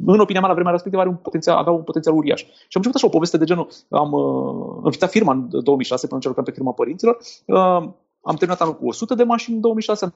în 0.06 0.20
opinia 0.20 0.40
mea, 0.40 0.48
la 0.48 0.54
vremea 0.54 0.72
respectivă, 0.72 1.02
are 1.02 1.10
un 1.10 1.16
potențial, 1.16 1.56
avea 1.56 1.72
un 1.72 1.82
potențial 1.82 2.14
uriaș. 2.14 2.40
Și 2.40 2.76
am 2.76 2.82
început 2.82 2.94
așa 2.94 3.06
o 3.06 3.16
poveste 3.16 3.36
de 3.36 3.44
genul, 3.44 3.68
am 3.90 4.12
uh, 4.12 4.74
înființat 4.76 5.10
firma 5.10 5.32
în 5.32 5.48
2006, 5.62 6.06
până 6.06 6.20
ce 6.20 6.26
lucram 6.26 6.44
pe 6.44 6.56
firma 6.58 6.72
părinților, 6.72 7.14
uh, 7.46 7.82
am 8.30 8.36
terminat 8.38 8.60
anul 8.60 8.76
cu 8.76 8.86
100 8.86 9.14
de 9.14 9.24
mașini 9.24 9.54
în 9.54 9.60
2006, 9.60 10.04
am 10.04 10.12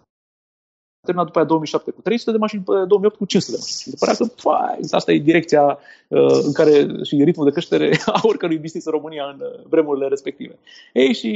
terminat 1.09 1.27
după 1.27 1.39
aia 1.39 1.49
2007 1.49 1.91
cu 1.91 2.01
300 2.01 2.31
de 2.31 2.45
mașini, 2.45 2.63
după 2.65 2.85
2008 2.89 3.17
cu 3.17 3.25
500 3.25 3.53
de 3.53 3.59
mașini. 3.61 3.81
Și 3.83 3.89
după 3.91 4.05
că 4.07 4.25
fai, 4.47 4.79
asta 4.91 5.13
e 5.13 5.29
direcția 5.31 5.65
uh, 6.09 6.39
în 6.49 6.53
care 6.53 6.75
și 7.03 7.25
ritmul 7.29 7.47
de 7.49 7.57
creștere 7.57 7.87
a 8.17 8.21
oricărui 8.23 8.59
business 8.65 8.87
în 8.87 8.93
România 8.99 9.25
în 9.33 9.39
uh, 9.41 9.67
vremurile 9.73 10.07
respective. 10.09 10.55
Ei, 10.93 11.13
și 11.21 11.31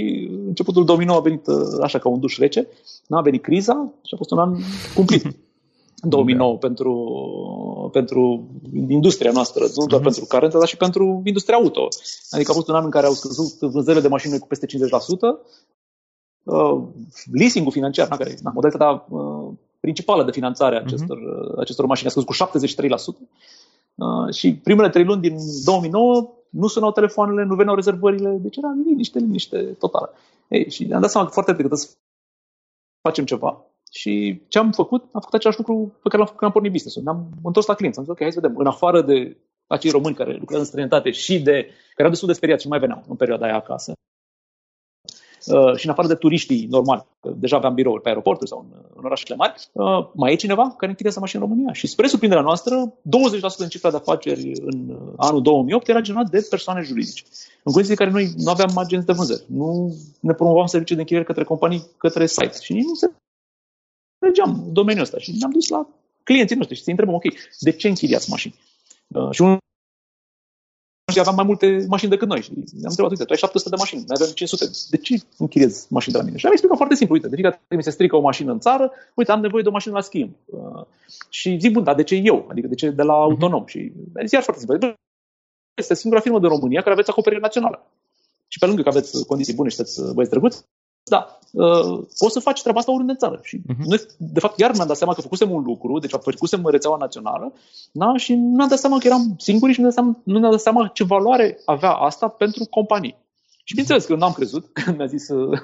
începutul 0.46 0.84
2009 0.84 1.18
a 1.18 1.22
venit 1.28 1.46
uh, 1.46 1.56
așa 1.82 1.98
ca 1.98 2.08
un 2.08 2.20
duș 2.20 2.38
rece, 2.38 2.68
n-a 3.06 3.20
venit 3.20 3.42
criza 3.42 3.92
și 4.06 4.12
a 4.14 4.16
fost 4.16 4.30
un 4.30 4.38
an 4.38 4.50
cumplit. 4.94 5.24
2009 6.02 6.52
da. 6.52 6.58
pentru, 6.58 6.92
pentru 7.92 8.48
industria 8.88 9.30
noastră, 9.30 9.64
nu 9.76 9.86
doar 9.86 10.00
uh-huh. 10.00 10.04
pentru 10.04 10.24
carență, 10.24 10.58
dar 10.58 10.68
și 10.68 10.76
pentru 10.76 11.22
industria 11.24 11.56
auto. 11.56 11.88
Adică 12.30 12.50
a 12.50 12.54
fost 12.54 12.68
un 12.68 12.74
an 12.74 12.84
în 12.84 12.90
care 12.90 13.06
au 13.06 13.12
scăzut 13.12 13.70
vânzările 13.70 14.02
de 14.02 14.08
mașini 14.08 14.38
cu 14.38 14.46
peste 14.46 14.66
50%, 14.66 14.70
uh, 16.42 16.82
leasing-ul 17.32 17.72
financiar, 17.72 18.08
na, 18.08 18.16
care 18.16 18.38
na, 18.42 18.50
modalitatea 18.54 19.06
uh, 19.08 19.41
principală 19.84 20.24
de 20.24 20.30
finanțare 20.30 20.76
a 20.76 20.78
mhm. 20.78 20.86
acestor, 20.86 21.18
uh-huh. 21.18 21.60
acestor 21.60 21.86
mașini 21.86 22.08
a 22.08 22.10
scăzut 22.10 22.28
cu 22.28 22.58
73%. 23.14 23.18
Uh, 23.94 24.34
și 24.34 24.54
primele 24.54 24.88
trei 24.88 25.04
luni 25.04 25.20
din 25.20 25.36
2009 25.64 26.34
nu 26.50 26.66
sunau 26.66 26.92
telefoanele, 26.92 27.44
nu 27.44 27.54
veneau 27.54 27.74
rezervările, 27.74 28.30
deci 28.30 28.56
era 28.56 28.68
liniște, 28.86 29.18
liniște 29.18 29.58
totală. 29.62 30.12
Ei, 30.48 30.70
și 30.70 30.88
am 30.92 31.00
dat 31.00 31.10
seama 31.10 31.26
că 31.26 31.32
foarte 31.32 31.50
repede 31.50 31.68
că 31.68 31.74
să 31.74 31.88
facem 33.00 33.24
ceva. 33.24 33.64
Și 33.90 34.42
ce 34.48 34.58
am 34.58 34.72
făcut? 34.72 35.02
Am 35.02 35.20
făcut 35.20 35.34
același 35.34 35.58
lucru 35.58 35.74
pe 36.02 36.08
care 36.08 36.16
l-am 36.16 36.26
făcut 36.26 36.38
când 36.38 36.50
am 36.50 36.52
pornit 36.52 36.72
business-ul. 36.72 37.02
Ne-am 37.02 37.28
întors 37.42 37.66
la 37.66 37.74
clienți. 37.74 37.98
Am 37.98 38.04
zis, 38.04 38.12
ok, 38.12 38.20
hai 38.20 38.32
să 38.32 38.40
vedem. 38.40 38.58
În 38.58 38.66
afară 38.66 39.02
de 39.02 39.36
acei 39.66 39.90
români 39.90 40.14
care 40.14 40.32
lucrează 40.32 40.62
în 40.62 40.68
străinătate 40.68 41.10
și 41.10 41.40
de, 41.40 41.52
care 41.52 41.96
erau 41.96 42.10
destul 42.10 42.28
de 42.28 42.34
speriați 42.34 42.62
și 42.62 42.68
nu 42.68 42.72
mai 42.72 42.86
veneau 42.86 43.02
în 43.08 43.16
perioada 43.16 43.44
aia 43.46 43.56
acasă, 43.56 43.92
Uh, 45.46 45.76
și 45.76 45.86
în 45.86 45.92
afară 45.92 46.08
de 46.08 46.14
turiștii 46.14 46.66
normali, 46.70 47.06
că 47.20 47.32
deja 47.36 47.56
aveam 47.56 47.74
birouri 47.74 48.02
pe 48.02 48.08
aeroporturi 48.08 48.48
sau 48.48 48.66
în, 48.70 48.78
în 48.94 49.04
orașele 49.04 49.34
mari, 49.36 49.54
uh, 49.72 50.08
mai 50.14 50.32
e 50.32 50.36
cineva 50.36 50.74
care 50.76 50.90
închiriază 50.90 51.20
mașini 51.20 51.42
în 51.42 51.48
România. 51.48 51.72
Și 51.72 51.86
spre 51.86 52.06
surprinderea 52.06 52.44
noastră, 52.44 52.94
20% 53.02 53.58
din 53.58 53.68
cifra 53.68 53.90
de 53.90 53.96
afaceri 53.96 54.52
în 54.64 54.88
uh, 54.88 55.12
anul 55.16 55.42
2008 55.42 55.88
era 55.88 56.00
generat 56.00 56.30
de 56.30 56.46
persoane 56.50 56.82
juridice. 56.82 57.22
În 57.62 57.72
condiții 57.72 57.96
în 57.98 58.04
care 58.04 58.10
noi 58.10 58.32
nu 58.36 58.50
aveam 58.50 58.76
agenți 58.76 59.06
de 59.06 59.12
vânzări, 59.12 59.44
nu 59.46 59.94
ne 60.20 60.32
promovam 60.32 60.66
servicii 60.66 60.94
de 60.94 61.00
închiriere 61.00 61.26
către 61.26 61.44
companii, 61.44 61.86
către 61.96 62.26
site 62.26 62.58
și 62.60 62.72
nici 62.72 62.84
nu 62.84 62.94
se 62.94 63.10
mergeam 64.18 64.68
domeniul 64.72 65.04
ăsta 65.04 65.18
și 65.18 65.34
ne-am 65.38 65.50
dus 65.50 65.68
la 65.68 65.86
clienții 66.22 66.56
noștri 66.56 66.76
și 66.76 66.82
să 66.82 66.90
întrebăm, 66.90 67.14
ok, 67.14 67.24
de 67.60 67.70
ce 67.70 67.88
închiriați 67.88 68.30
mașini? 68.30 68.54
Uh, 69.08 69.30
și 69.30 69.42
un 69.42 69.58
și 71.12 71.20
aveam 71.20 71.34
mai 71.34 71.44
multe 71.44 71.84
mașini 71.88 72.10
decât 72.10 72.28
noi. 72.28 72.42
Și 72.42 72.50
am 72.56 72.92
întrebat, 72.92 73.10
uite, 73.10 73.24
tu 73.24 73.32
ai 73.32 73.38
700 73.38 73.68
de 73.68 73.76
mașini, 73.78 74.04
noi 74.06 74.16
avem 74.20 74.32
500. 74.34 74.70
De 74.90 74.96
ce 74.96 75.22
închiriezi 75.38 75.86
mașini 75.88 76.12
de 76.12 76.18
la 76.18 76.24
mine? 76.24 76.36
Și 76.36 76.46
am 76.46 76.52
explicat 76.52 76.76
foarte 76.76 76.94
simplu, 76.94 77.14
uite, 77.14 77.28
de 77.28 77.34
fiecare 77.34 77.54
dată 77.54 77.74
mi 77.76 77.82
se 77.82 77.90
strică 77.90 78.16
o 78.16 78.20
mașină 78.20 78.52
în 78.52 78.60
țară, 78.60 78.92
uite, 79.14 79.32
am 79.32 79.40
nevoie 79.40 79.62
de 79.62 79.68
o 79.68 79.72
mașină 79.72 79.94
la 79.94 80.00
schimb. 80.00 80.30
Uh, 80.44 80.84
și 81.28 81.58
zic, 81.60 81.72
bun, 81.72 81.84
dar 81.84 81.94
de 81.94 82.02
ce 82.02 82.14
eu? 82.14 82.46
Adică 82.50 82.66
de 82.66 82.74
ce 82.74 82.90
de 82.90 83.02
la 83.02 83.16
mhm. 83.18 83.22
autonom? 83.22 83.66
Și 83.66 83.92
zis, 84.20 84.32
iar 84.32 84.42
foarte 84.42 84.64
simplu. 84.64 84.94
Este 85.74 85.94
singura 85.94 86.20
firmă 86.20 86.38
din 86.38 86.48
România 86.48 86.80
care 86.80 86.92
aveți 86.92 87.10
acoperire 87.10 87.40
națională. 87.40 87.86
Și 88.48 88.58
pe 88.58 88.66
lângă 88.66 88.82
că 88.82 88.88
aveți 88.88 89.26
condiții 89.26 89.54
bune 89.54 89.68
și 89.68 89.76
sunteți 89.76 90.14
băieți 90.14 90.32
drăguți, 90.32 90.64
da, 91.04 91.38
uh, 91.52 92.06
poți 92.18 92.32
să 92.32 92.40
faci 92.40 92.60
treaba 92.60 92.78
asta 92.78 92.92
oriunde 92.92 93.12
în 93.12 93.18
țară. 93.18 93.40
Și 93.42 93.58
uh-huh. 93.58 93.84
noi, 93.84 94.00
de 94.16 94.40
fapt, 94.40 94.58
iar 94.58 94.72
mi-am 94.74 94.86
dat 94.86 94.96
seama 94.96 95.14
că 95.14 95.20
făcusem 95.20 95.50
un 95.50 95.62
lucru, 95.62 95.98
deci 95.98 96.10
făcusem 96.10 96.66
rețeaua 96.66 96.96
națională, 96.96 97.52
da, 97.92 98.16
și 98.16 98.34
nu 98.34 98.54
mi-am 98.56 98.68
dat 98.68 98.78
seama 98.78 98.98
că 98.98 99.06
eram 99.06 99.34
singuri 99.38 99.72
și 99.72 99.80
nu 99.80 99.90
mi-am 100.24 100.50
dat 100.50 100.60
seama 100.60 100.86
ce 100.86 101.04
valoare 101.04 101.58
avea 101.64 101.92
asta 101.92 102.28
pentru 102.28 102.64
companii. 102.64 103.20
Și 103.64 103.74
bineînțeles 103.74 104.04
că 104.04 104.14
n-am 104.14 104.32
crezut 104.32 104.66
când 104.84 104.96
mi-a 104.96 105.06
zis 105.06 105.28
uh, 105.28 105.60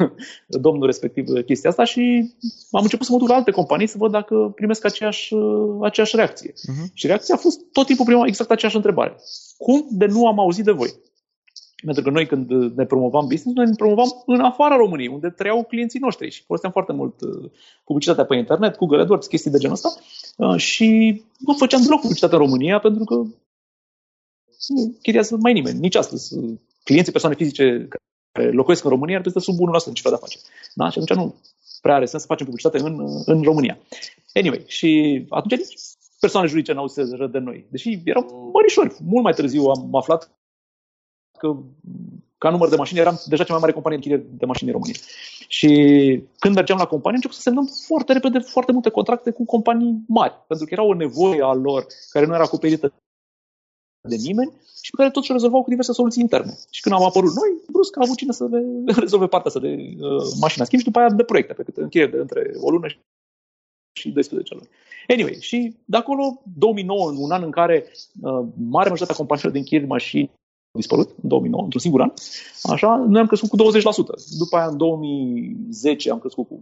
domnul 0.47 0.87
respectiv 0.87 1.27
chestia 1.47 1.71
asta 1.71 1.85
și 1.85 2.33
am 2.71 2.83
început 2.83 3.07
să 3.07 3.13
mă 3.13 3.19
duc 3.19 3.29
la 3.29 3.35
alte 3.35 3.51
companii 3.51 3.87
să 3.87 3.99
văd 3.99 4.11
dacă 4.11 4.53
primesc 4.55 4.85
aceeași, 4.85 5.35
uh, 5.35 5.79
aceeași 5.83 6.17
reacție. 6.17 6.53
Uh-huh. 6.53 6.93
Și 6.93 7.07
reacția 7.07 7.35
a 7.35 7.39
fost 7.39 7.61
tot 7.73 7.87
timpul 7.87 8.05
prima 8.05 8.27
exact 8.27 8.51
aceeași 8.51 8.77
întrebare. 8.77 9.17
Cum 9.57 9.87
de 9.91 10.07
nu 10.07 10.27
am 10.27 10.39
auzit 10.39 10.65
de 10.65 10.71
voi? 10.71 10.91
Pentru 11.85 12.03
că 12.03 12.11
noi 12.11 12.27
când 12.27 12.51
ne 12.77 12.85
promovam 12.85 13.27
business, 13.27 13.57
noi 13.57 13.67
ne 13.67 13.75
promovam 13.77 14.23
în 14.27 14.41
afara 14.41 14.77
României, 14.77 15.09
unde 15.09 15.29
trăiau 15.29 15.65
clienții 15.65 16.01
noștri 16.01 16.31
și 16.31 16.45
foloseam 16.45 16.73
foarte 16.73 16.93
mult 16.93 17.21
uh, 17.21 17.51
publicitatea 17.85 18.25
pe 18.25 18.37
internet, 18.37 18.77
Google 18.77 19.01
AdWords, 19.01 19.27
chestii 19.27 19.51
de 19.51 19.59
genul 19.59 19.75
ăsta 19.75 19.89
uh, 20.37 20.57
și 20.57 20.87
nu 21.39 21.55
făceam 21.55 21.83
deloc 21.83 22.01
publicitate 22.01 22.35
în 22.35 22.41
România 22.41 22.79
pentru 22.79 23.05
că 23.05 23.15
nu 24.69 24.97
chiriază 25.03 25.37
mai 25.41 25.53
nimeni, 25.53 25.79
nici 25.79 25.95
astăzi. 25.95 26.35
Clienții 26.85 27.13
persoane 27.13 27.37
fizice 27.37 27.89
care 27.89 28.51
locuiesc 28.51 28.85
în 28.85 28.91
România 28.91 29.17
ar 29.17 29.23
trebui 29.23 29.43
să 29.43 29.51
sub 29.51 29.61
1% 29.83 29.87
în 29.87 29.95
cifra 29.95 30.11
de 30.11 30.17
afaceri. 30.17 30.43
Da? 30.75 30.91
Și 30.91 30.99
atunci 30.99 31.19
nu 31.19 31.35
prea 31.81 31.95
are 31.95 32.05
sens 32.05 32.23
să 32.23 32.29
facem 32.29 32.47
publicitate 32.47 32.79
în, 32.79 33.23
în 33.25 33.43
România. 33.43 33.79
Anyway, 34.35 34.65
și 34.67 35.25
atunci 35.29 35.57
nici 35.57 35.75
persoane 36.21 36.47
juridice 36.47 36.73
n-au 36.73 36.87
să 36.87 37.29
de 37.31 37.39
noi. 37.39 37.67
Deși 37.71 38.01
erau 38.05 38.51
mărișori. 38.53 38.95
Mult 39.05 39.25
mai 39.25 39.33
târziu 39.33 39.65
am 39.65 39.95
aflat 39.95 40.38
că 41.39 41.57
ca 42.39 42.51
număr 42.51 42.69
de 42.69 42.77
mașini 42.77 43.01
eram 43.01 43.21
deja 43.27 43.45
cea 43.45 43.53
mai 43.53 43.61
mare 43.61 43.73
companie 43.73 43.99
de 43.99 44.17
de 44.17 44.47
mașini 44.47 44.69
în 44.69 44.75
România. 44.75 45.01
Și 45.49 45.69
când 46.39 46.55
mergeam 46.55 46.79
la 46.79 46.87
companie, 46.87 47.17
început 47.17 47.37
să 47.37 47.43
semnăm 47.43 47.69
foarte 47.87 48.13
repede 48.13 48.39
foarte 48.39 48.73
multe 48.73 48.91
contracte 48.91 49.31
cu 49.31 49.45
companii 49.45 50.05
mari, 50.07 50.35
pentru 50.47 50.67
că 50.67 50.73
era 50.73 50.83
o 50.83 50.95
nevoie 50.95 51.43
a 51.43 51.53
lor 51.53 51.87
care 52.11 52.27
nu 52.27 52.35
era 52.35 52.43
acoperită 52.43 52.93
de 54.09 54.17
nimeni 54.17 54.53
și 54.83 54.91
pe 54.91 54.97
care 54.97 55.11
toți 55.11 55.31
o 55.31 55.33
rezolvau 55.33 55.63
cu 55.63 55.69
diverse 55.69 55.93
soluții 55.93 56.23
interne. 56.23 56.53
Și 56.71 56.81
când 56.81 56.95
am 56.95 57.05
apărut 57.05 57.35
noi, 57.35 57.51
brusc 57.73 57.97
a 57.97 58.01
avut 58.05 58.17
cine 58.17 58.33
să 58.33 58.45
le 58.51 58.61
rezolve 59.05 59.27
partea 59.27 59.51
asta 59.51 59.61
de 59.61 59.73
uh, 59.99 60.23
mașina 60.41 60.65
schimb 60.65 60.81
și 60.81 60.87
după 60.87 60.99
aia 60.99 61.11
de 61.11 61.25
proiecte, 61.25 61.53
pe 61.53 61.63
cât 61.63 61.77
închirieri 61.77 62.13
de 62.13 62.19
între 62.19 62.53
o 62.61 62.71
lună 62.71 62.87
și 63.93 64.11
12 64.11 64.55
luni. 64.55 64.69
Anyway, 65.09 65.37
și 65.41 65.77
de 65.85 65.97
acolo, 65.97 66.43
2009, 66.59 67.11
un 67.17 67.31
an 67.31 67.43
în 67.43 67.51
care 67.51 67.87
uh, 68.23 68.47
mare 68.57 68.89
majoritatea 68.89 69.15
companiilor 69.15 69.53
de 69.53 69.59
închirieri 69.59 69.89
mașini 69.89 70.31
dispărut 70.73 71.09
în 71.23 71.29
2009, 71.29 71.63
într-un 71.63 71.81
singur 71.81 72.01
an. 72.01 72.13
Așa, 72.63 73.05
noi 73.09 73.21
am 73.21 73.27
crescut 73.27 73.49
cu 73.49 73.57
20%. 73.57 73.61
După 74.39 74.57
aia, 74.57 74.67
în 74.67 74.77
2010, 74.77 76.11
am 76.11 76.19
crescut 76.19 76.49
cu 76.49 76.61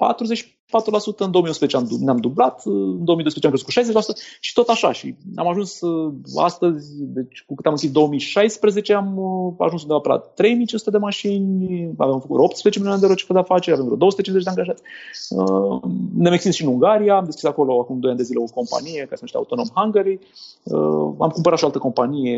44%, 0.00 1.16
în 1.16 1.30
2011 1.30 2.04
ne-am 2.04 2.16
dublat, 2.16 2.62
în 2.64 3.04
2012 3.04 3.46
am 3.46 3.52
crescut 3.52 3.94
cu 3.94 4.00
60% 4.12 4.14
și 4.40 4.52
tot 4.52 4.68
așa. 4.68 4.92
Și 4.92 5.14
am 5.34 5.48
ajuns 5.48 5.80
uh, 5.80 6.14
astăzi, 6.36 6.86
deci 6.98 7.44
cu 7.46 7.54
cât 7.54 7.66
am 7.66 7.72
închis 7.72 7.90
2016, 7.90 8.94
am 8.94 9.18
uh, 9.18 9.54
ajuns 9.58 9.82
undeva 9.82 10.00
pe 10.00 10.08
la 10.08 10.18
3500 10.18 10.90
de 10.90 10.98
mașini, 10.98 11.90
avem 11.96 12.20
făcut 12.20 12.38
18 12.38 12.78
milioane 12.78 13.00
de 13.00 13.06
euro 13.06 13.18
cifră 13.18 13.34
de 13.34 13.40
afaceri, 13.40 13.76
avem 13.76 13.84
vreo 13.84 13.98
250 13.98 14.44
de 14.44 14.50
angajați. 14.50 14.82
Uh, 15.30 15.80
ne-am 16.14 16.32
extins 16.32 16.54
și 16.54 16.64
în 16.64 16.72
Ungaria, 16.72 17.16
am 17.16 17.24
deschis 17.24 17.44
acolo 17.44 17.80
acum 17.80 17.98
2 17.98 18.10
ani 18.10 18.18
de 18.18 18.24
zile 18.24 18.42
o 18.42 18.52
companie 18.54 19.00
care 19.08 19.20
se 19.20 19.24
numește 19.24 19.36
Autonom 19.36 19.66
Hungary. 19.74 20.18
Am 21.18 21.30
cumpărat 21.32 21.58
și 21.58 21.64
o 21.64 21.66
altă 21.66 21.78
companie 21.78 22.36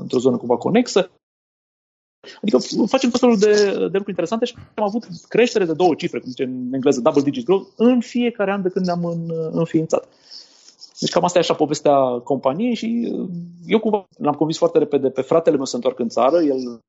într-o 0.00 0.18
zonă 0.18 0.36
cumva 0.36 0.56
conexă. 0.56 1.10
Adică 2.42 2.58
facem 2.86 3.10
tot 3.10 3.20
felul 3.20 3.38
de, 3.38 3.54
de 3.64 3.98
lucruri 3.98 4.08
interesante 4.08 4.44
și 4.44 4.54
am 4.74 4.84
avut 4.84 5.06
creștere 5.28 5.64
de 5.64 5.72
două 5.72 5.94
cifre, 5.94 6.18
cum 6.18 6.28
zice 6.28 6.42
în 6.42 6.68
engleză, 6.72 7.00
double 7.00 7.22
digit 7.22 7.44
growth, 7.44 7.68
în 7.76 8.00
fiecare 8.00 8.52
an 8.52 8.62
de 8.62 8.68
când 8.68 8.86
ne-am 8.86 9.04
în, 9.04 9.30
înființat. 9.52 10.08
Deci 11.00 11.10
cam 11.10 11.24
asta 11.24 11.38
e 11.38 11.40
așa 11.40 11.54
povestea 11.54 11.96
companiei 12.24 12.74
și 12.74 13.12
uh, 13.12 13.28
eu 13.66 13.78
cumva 13.78 14.06
l-am 14.18 14.34
convins 14.34 14.58
foarte 14.58 14.78
repede 14.78 15.08
pe 15.08 15.20
fratele 15.20 15.56
meu 15.56 15.64
să 15.64 15.74
întoarcă 15.74 16.02
în 16.02 16.08
țară. 16.08 16.36
El 16.42 16.80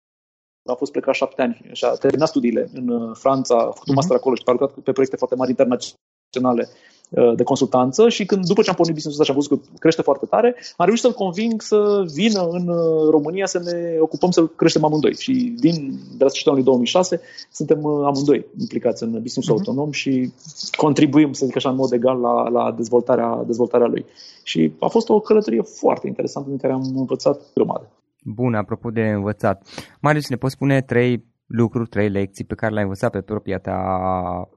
a 0.65 0.73
fost 0.73 0.91
plecat 0.91 1.13
șapte 1.13 1.41
ani 1.41 1.69
și 1.71 1.85
a 1.85 1.89
terminat 1.89 2.27
studiile 2.27 2.69
în 2.73 2.87
uh, 2.87 3.11
Franța, 3.13 3.55
a 3.55 3.71
făcut 3.71 3.87
un 3.87 3.93
master 3.93 4.15
acolo 4.15 4.35
și 4.35 4.41
a 4.45 4.51
lucrat 4.51 4.71
pe 4.71 4.91
proiecte 4.91 5.15
foarte 5.15 5.35
mari 5.35 5.49
internaționale 5.49 6.69
Uh, 6.69 6.96
de 7.09 7.43
consultanță 7.43 8.09
și 8.09 8.25
când, 8.25 8.45
după 8.45 8.61
ce 8.61 8.69
am 8.69 8.75
pornit 8.75 8.95
business-ul 8.95 9.21
ăsta 9.21 9.23
și 9.23 9.31
am 9.31 9.35
văzut 9.35 9.69
că 9.71 9.77
crește 9.79 10.01
foarte 10.01 10.25
tare, 10.25 10.55
am 10.77 10.85
reușit 10.85 11.03
să-l 11.03 11.13
conving 11.13 11.61
să 11.61 12.03
vină 12.13 12.47
în 12.51 12.67
uh, 12.67 13.09
România 13.09 13.45
să 13.45 13.59
ne 13.59 13.97
ocupăm 13.99 14.31
să 14.31 14.45
creștem 14.55 14.83
amândoi. 14.83 15.15
Și 15.15 15.55
din, 15.59 15.75
de 16.17 16.23
la 16.23 16.27
sfârșitul 16.27 16.51
anului 16.51 16.69
2006 16.69 17.21
suntem 17.51 17.83
uh, 17.83 18.05
amândoi 18.05 18.45
implicați 18.59 19.03
în 19.03 19.11
business 19.11 19.47
uh-huh. 19.47 19.51
autonom 19.51 19.91
și 19.91 20.31
contribuim, 20.77 21.33
să 21.33 21.45
zic 21.45 21.55
așa, 21.55 21.69
în 21.69 21.75
mod 21.75 21.91
egal 21.91 22.19
la, 22.19 22.49
la 22.49 22.71
dezvoltarea, 22.71 23.43
dezvoltarea 23.45 23.87
lui. 23.87 24.05
Și 24.43 24.71
a 24.79 24.87
fost 24.87 25.09
o 25.09 25.19
călătorie 25.19 25.61
foarte 25.61 26.07
interesantă 26.07 26.49
în 26.49 26.57
care 26.57 26.73
am 26.73 26.83
învățat 26.95 27.41
grămadă. 27.53 27.91
Bun, 28.23 28.53
apropo 28.53 28.89
de 28.89 29.01
învățat. 29.01 29.67
Marius, 30.01 30.29
ne 30.29 30.35
poți 30.35 30.53
spune 30.53 30.81
trei 30.81 31.25
lucruri, 31.47 31.89
trei 31.89 32.09
lecții 32.09 32.45
pe 32.45 32.55
care 32.55 32.71
le-ai 32.71 32.83
învățat 32.83 33.11
pe 33.11 33.21
propria 33.21 33.59
ta 33.59 33.77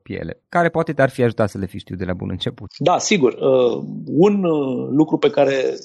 piele, 0.02 0.42
care 0.49 0.68
poate 0.68 0.92
te-ar 0.92 1.11
fi 1.11 1.23
ajutat 1.23 1.50
să 1.50 1.59
le 1.59 1.66
fi 1.66 1.78
știu 1.78 1.97
de 1.97 2.04
la 2.04 2.12
bun 2.12 2.28
început. 2.30 2.70
Da, 2.78 2.99
sigur. 2.99 3.32
Uh, 3.32 3.82
un 4.06 4.44
uh, 4.44 4.88
lucru 4.90 5.16
pe 5.16 5.30
care 5.30 5.76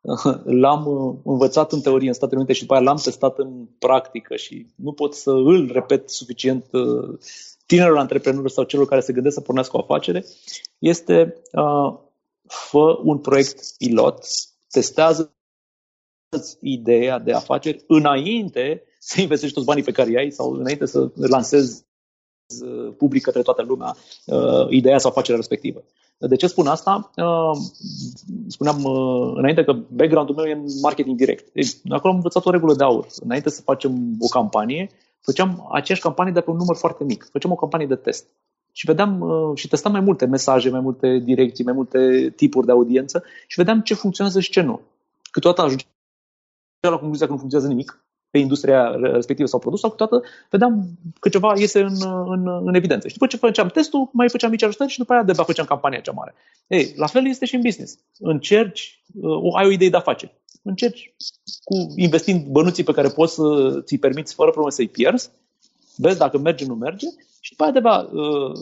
uh, 0.00 0.34
l-am 0.44 0.86
învățat 1.24 1.72
în 1.72 1.80
teorie 1.80 2.08
în 2.08 2.14
Statele 2.14 2.38
Unite 2.38 2.52
și 2.52 2.60
după 2.60 2.74
aia 2.74 2.82
l-am 2.82 3.00
testat 3.02 3.38
în 3.38 3.68
practică 3.78 4.36
și 4.36 4.66
nu 4.74 4.92
pot 4.92 5.14
să 5.14 5.30
îl 5.30 5.70
repet 5.72 6.10
suficient 6.10 6.64
tinerilor 7.66 7.98
antreprenori 7.98 8.52
sau 8.52 8.64
celor 8.64 8.86
care 8.86 9.00
se 9.00 9.12
gândesc 9.12 9.34
să 9.34 9.40
pornească 9.40 9.76
o 9.76 9.80
afacere, 9.80 10.24
este 10.78 11.42
fă 12.46 12.98
un 13.02 13.18
proiect 13.18 13.76
pilot, 13.78 14.24
testează 14.70 15.34
ideea 16.60 17.18
de 17.18 17.32
afaceri 17.32 17.84
înainte 17.86 18.82
să 19.04 19.20
investești 19.20 19.54
toți 19.54 19.66
banii 19.66 19.82
pe 19.82 19.92
care 19.92 20.10
i-ai 20.10 20.30
sau 20.30 20.52
înainte 20.52 20.86
să 20.86 21.10
lansezi 21.14 21.84
uh, 22.64 22.94
public 22.96 23.22
către 23.22 23.42
toată 23.42 23.62
lumea 23.62 23.96
uh, 24.26 24.66
ideea 24.70 24.98
sau 24.98 25.10
afacerea 25.10 25.36
respectivă. 25.36 25.84
De 26.18 26.36
ce 26.36 26.46
spun 26.46 26.66
asta? 26.66 27.10
Uh, 27.16 27.58
spuneam 28.48 28.84
uh, 28.84 29.32
înainte 29.34 29.64
că 29.64 29.72
background-ul 29.72 30.34
meu 30.34 30.44
e 30.44 30.52
în 30.52 30.64
marketing 30.82 31.16
direct. 31.16 31.48
Ei, 31.52 31.66
acolo 31.88 32.10
am 32.10 32.16
învățat 32.16 32.46
o 32.46 32.50
regulă 32.50 32.74
de 32.74 32.84
aur. 32.84 33.06
Înainte 33.20 33.50
să 33.50 33.62
facem 33.62 34.16
o 34.20 34.26
campanie, 34.26 34.90
făceam 35.20 35.68
aceeași 35.72 36.02
campanie 36.02 36.32
de 36.32 36.40
pe 36.40 36.50
un 36.50 36.56
număr 36.56 36.76
foarte 36.76 37.04
mic. 37.04 37.28
Făceam 37.30 37.52
o 37.52 37.54
campanie 37.54 37.86
de 37.86 37.94
test. 37.94 38.26
Și 38.72 38.86
vedeam 38.86 39.20
uh, 39.20 39.58
și 39.58 39.68
testam 39.68 39.92
mai 39.92 40.00
multe 40.00 40.26
mesaje, 40.26 40.70
mai 40.70 40.80
multe 40.80 41.18
direcții, 41.18 41.64
mai 41.64 41.74
multe 41.74 42.32
tipuri 42.36 42.66
de 42.66 42.72
audiență 42.72 43.24
și 43.46 43.58
vedeam 43.58 43.80
ce 43.80 43.94
funcționează 43.94 44.40
și 44.40 44.50
ce 44.50 44.60
nu. 44.60 44.80
Câteodată 45.30 45.62
ajungea 45.62 45.84
la 46.80 46.98
concluzia 46.98 47.26
că 47.26 47.32
nu 47.32 47.38
funcționează 47.38 47.74
nimic 47.74 48.04
pe 48.32 48.38
industria 48.38 48.90
respectivă 48.90 49.48
sau 49.48 49.58
produs, 49.58 49.80
sau 49.80 49.90
câteodată 49.90 50.28
vedeam 50.50 50.88
că 51.20 51.28
ceva 51.28 51.52
iese 51.56 51.80
în, 51.80 51.96
în, 52.26 52.66
în 52.66 52.74
evidență. 52.74 53.08
Și 53.08 53.14
după 53.14 53.26
ce 53.26 53.36
făceam 53.36 53.68
testul, 53.68 54.10
mai 54.12 54.28
făceam 54.28 54.50
mici 54.50 54.62
ajustări 54.62 54.90
și 54.90 54.98
după 54.98 55.12
aia 55.12 55.22
de 55.22 55.32
făceam 55.32 55.66
campania 55.66 56.00
cea 56.00 56.12
mare. 56.12 56.34
Ei, 56.66 56.92
la 56.96 57.06
fel 57.06 57.26
este 57.26 57.44
și 57.44 57.54
în 57.54 57.60
business. 57.60 57.98
Încerci, 58.18 59.02
uh, 59.20 59.56
ai 59.56 59.66
o 59.66 59.70
idee 59.70 59.88
de 59.88 59.96
afaceri. 59.96 60.34
Încerci 60.62 61.14
cu 61.64 61.92
investind 61.96 62.46
bănuții 62.46 62.84
pe 62.84 62.92
care 62.92 63.08
poți 63.08 63.34
să 63.34 63.42
ți-i 63.84 63.98
permiți 63.98 64.34
fără 64.34 64.50
probleme 64.50 64.74
să-i 64.74 64.88
pierzi, 64.88 65.30
vezi 65.96 66.18
dacă 66.18 66.38
merge, 66.38 66.64
nu 66.66 66.74
merge 66.74 67.06
și 67.40 67.50
după 67.50 67.62
aia 67.62 67.72
de 67.72 67.80
uh, 68.18 68.52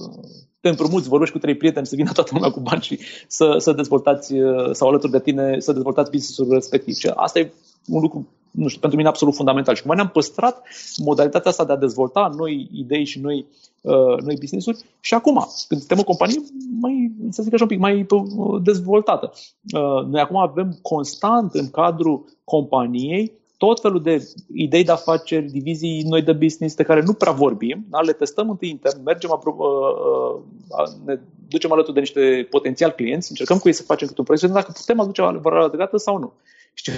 te 0.61 0.69
împrumuți, 0.69 1.09
vorbești 1.09 1.35
cu 1.35 1.40
trei 1.40 1.57
prieteni 1.57 1.87
să 1.87 1.97
vină 1.97 2.11
toată 2.12 2.31
lumea 2.35 2.50
cu 2.50 2.61
bani 2.61 2.83
și 2.83 2.99
să, 3.26 3.55
să 3.59 3.73
dezvoltați 3.73 4.35
uh, 4.35 4.71
sau 4.73 4.88
alături 4.88 5.12
de 5.12 5.21
tine 5.21 5.59
să 5.59 5.73
dezvoltați 5.73 6.11
business-ul 6.11 6.55
respectiv. 6.55 6.95
Și 6.95 7.11
asta 7.14 7.38
e 7.38 7.52
un 7.87 8.00
lucru 8.00 8.29
nu 8.50 8.69
știu, 8.69 8.81
pentru 8.81 8.99
mine 8.99 9.09
absolut 9.09 9.35
fundamental. 9.35 9.75
Și 9.75 9.83
cum 9.83 9.95
ne-am 9.95 10.09
păstrat 10.09 10.62
modalitatea 10.97 11.50
asta 11.50 11.64
de 11.64 11.73
a 11.73 11.76
dezvolta 11.76 12.33
noi 12.37 12.69
idei 12.73 13.05
și 13.05 13.21
noi, 13.21 13.47
uh, 13.81 14.23
noi 14.23 14.37
business-uri 14.38 14.85
și 15.00 15.14
acum, 15.14 15.47
când 15.69 15.81
suntem 15.81 15.99
o 15.99 16.05
companie 16.05 16.40
mai, 16.81 17.12
să 17.31 17.43
zic 17.43 17.52
așa 17.52 17.62
un 17.62 17.69
pic, 17.69 17.79
mai 17.79 18.07
uh, 18.11 18.62
dezvoltată. 18.62 19.33
Uh, 19.73 20.07
noi 20.07 20.21
acum 20.21 20.37
avem 20.37 20.79
constant 20.83 21.55
în 21.55 21.71
cadrul 21.71 22.25
companiei 22.45 23.33
tot 23.61 23.81
felul 23.81 24.02
de 24.02 24.33
idei 24.55 24.85
de 24.85 24.93
afaceri, 24.93 25.50
divizii 25.50 26.02
noi 26.02 26.23
de 26.23 26.33
business 26.33 26.75
de 26.75 26.83
care 26.83 27.02
nu 27.02 27.12
prea 27.12 27.33
vorbim, 27.33 27.87
da? 27.88 28.00
le 28.00 28.12
testăm 28.12 28.50
întâi 28.50 28.69
intern, 28.69 29.02
mergem, 29.02 29.31
apro- 29.31 29.57
uh, 29.57 30.43
uh, 30.69 30.88
ne 31.05 31.21
ducem 31.49 31.73
alături 31.73 31.95
de 31.95 32.00
niște 32.00 32.47
potențial 32.50 32.90
clienți, 32.90 33.31
încercăm 33.31 33.59
cu 33.59 33.69
ei 33.69 33.75
să 33.75 33.83
facem 33.83 34.07
câte 34.07 34.21
un 34.21 34.25
proiect, 34.25 34.45
să 34.45 34.50
vedem 34.50 34.62
dacă 34.62 34.79
putem 34.81 35.00
aduce 35.00 35.23
valoare 35.23 35.64
adăugată 35.64 35.97
sau 35.97 36.19
nu. 36.19 36.33
Și 36.75 36.90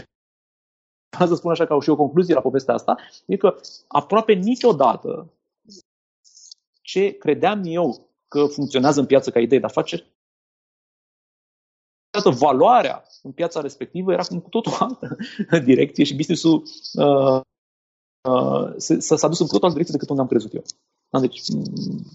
ca 1.19 1.27
să 1.27 1.35
spun 1.35 1.51
așa 1.51 1.67
ca 1.67 1.81
și 1.81 1.91
o 1.91 1.97
concluzie 1.97 2.35
la 2.35 2.41
povestea 2.41 2.75
asta, 2.75 2.97
e 3.27 3.37
că 3.37 3.57
aproape 3.89 4.33
niciodată 4.33 5.33
ce 6.83 7.11
credeam 7.11 7.63
eu 7.65 8.09
că 8.29 8.47
funcționează 8.47 9.01
în 9.01 9.07
piață 9.07 9.31
ca 9.31 9.41
idee 9.41 9.59
de 9.59 9.67
afaceri, 9.67 10.07
valoarea 12.21 13.05
în 13.23 13.33
piața 13.33 13.61
respectivă 13.61 14.13
era 14.13 14.23
cu 14.23 14.49
totul 14.49 14.73
altă 14.85 15.17
direcție 15.65 16.05
și 16.05 16.17
business-ul 16.17 16.63
uh, 16.93 17.41
uh, 18.29 18.75
s-a 18.99 19.29
dus 19.29 19.41
în 19.41 19.47
totul 19.47 19.63
altă 19.63 19.73
direcție 19.73 19.95
decât 19.95 20.09
unde 20.09 20.23
am 20.23 20.29
crezut 20.29 20.55
eu. 20.55 20.63
Da, 21.11 21.21
deci, 21.21 21.41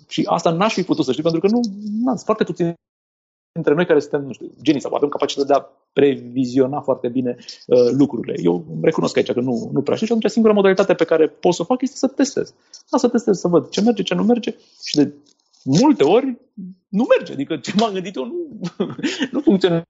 și 0.08 0.24
asta 0.26 0.52
n-aș 0.52 0.74
fi 0.74 0.84
putut 0.84 1.06
să 1.06 1.12
știu, 1.12 1.24
pentru 1.24 1.42
că 1.42 1.48
nu, 1.48 1.60
na, 2.04 2.12
sunt 2.12 2.26
foarte 2.26 2.44
puțini 2.44 2.74
dintre 3.52 3.74
noi 3.74 3.86
care 3.86 4.00
suntem, 4.00 4.24
nu 4.24 4.34
știu, 4.34 4.52
genii 4.62 4.82
sau 4.82 4.94
avem 4.94 5.10
capacitatea 5.10 5.56
de 5.56 5.62
a 5.62 5.68
previziona 5.94 6.82
foarte 6.82 7.08
bine 7.08 7.36
uh, 7.68 7.90
lucrurile. 7.92 8.36
Eu 8.44 8.66
recunosc 8.82 9.18
aici 9.18 9.32
că 9.32 9.42
nu, 9.42 9.70
nu 9.74 9.82
prea 9.82 9.96
știu 9.96 10.08
și 10.08 10.14
atunci 10.14 10.32
singura 10.32 10.54
modalitate 10.54 10.94
pe 10.94 11.06
care 11.06 11.28
pot 11.28 11.54
să 11.54 11.62
o 11.62 11.66
fac 11.66 11.82
este 11.82 11.98
să 11.98 12.08
testez. 12.08 12.54
Da, 12.90 12.98
să 12.98 13.08
testez, 13.08 13.40
să 13.40 13.48
văd 13.48 13.70
ce 13.70 13.82
merge, 13.82 14.04
ce 14.04 14.14
nu 14.14 14.24
merge 14.24 14.56
și 14.84 14.96
de 14.96 15.14
multe 15.64 16.04
ori 16.04 16.38
nu 16.88 17.06
merge. 17.18 17.34
Adică 17.34 17.58
ce 17.58 17.74
m-am 17.78 17.94
gândit 17.94 18.16
eu 18.16 18.26
nu, 18.26 18.60
nu 19.32 19.40
funcționează 19.40 19.86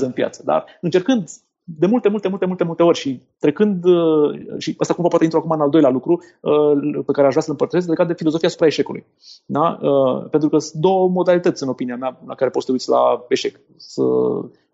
în 0.00 0.12
piață. 0.12 0.42
Dar 0.44 0.64
încercând 0.80 1.28
de 1.76 1.86
multe, 1.86 2.08
multe, 2.08 2.28
multe, 2.28 2.46
multe, 2.46 2.64
multe 2.64 2.82
ori 2.82 2.98
și 2.98 3.20
trecând, 3.38 3.84
uh, 3.84 4.40
și 4.58 4.74
asta 4.78 4.94
cumva 4.94 5.08
poate 5.08 5.24
intru 5.24 5.38
acum 5.38 5.50
în 5.50 5.60
al 5.60 5.70
doilea 5.70 5.90
lucru 5.90 6.22
uh, 6.40 7.02
pe 7.06 7.12
care 7.12 7.26
aș 7.26 7.30
vrea 7.32 7.42
să-l 7.42 7.50
împărtășesc, 7.50 7.88
legat 7.88 8.06
de 8.06 8.14
filozofia 8.14 8.48
asupra 8.48 8.66
eșecului. 8.66 9.06
Da? 9.46 9.78
Uh, 9.82 10.28
pentru 10.30 10.48
că 10.48 10.58
sunt 10.58 10.82
două 10.82 11.08
modalități, 11.08 11.62
în 11.62 11.68
opinia 11.68 11.96
mea, 11.96 12.20
la 12.26 12.34
care 12.34 12.50
poți 12.50 12.64
să 12.64 12.70
te 12.70 12.72
uiți 12.72 12.88
la 12.88 13.24
eșec. 13.28 13.60
Să, 13.76 14.02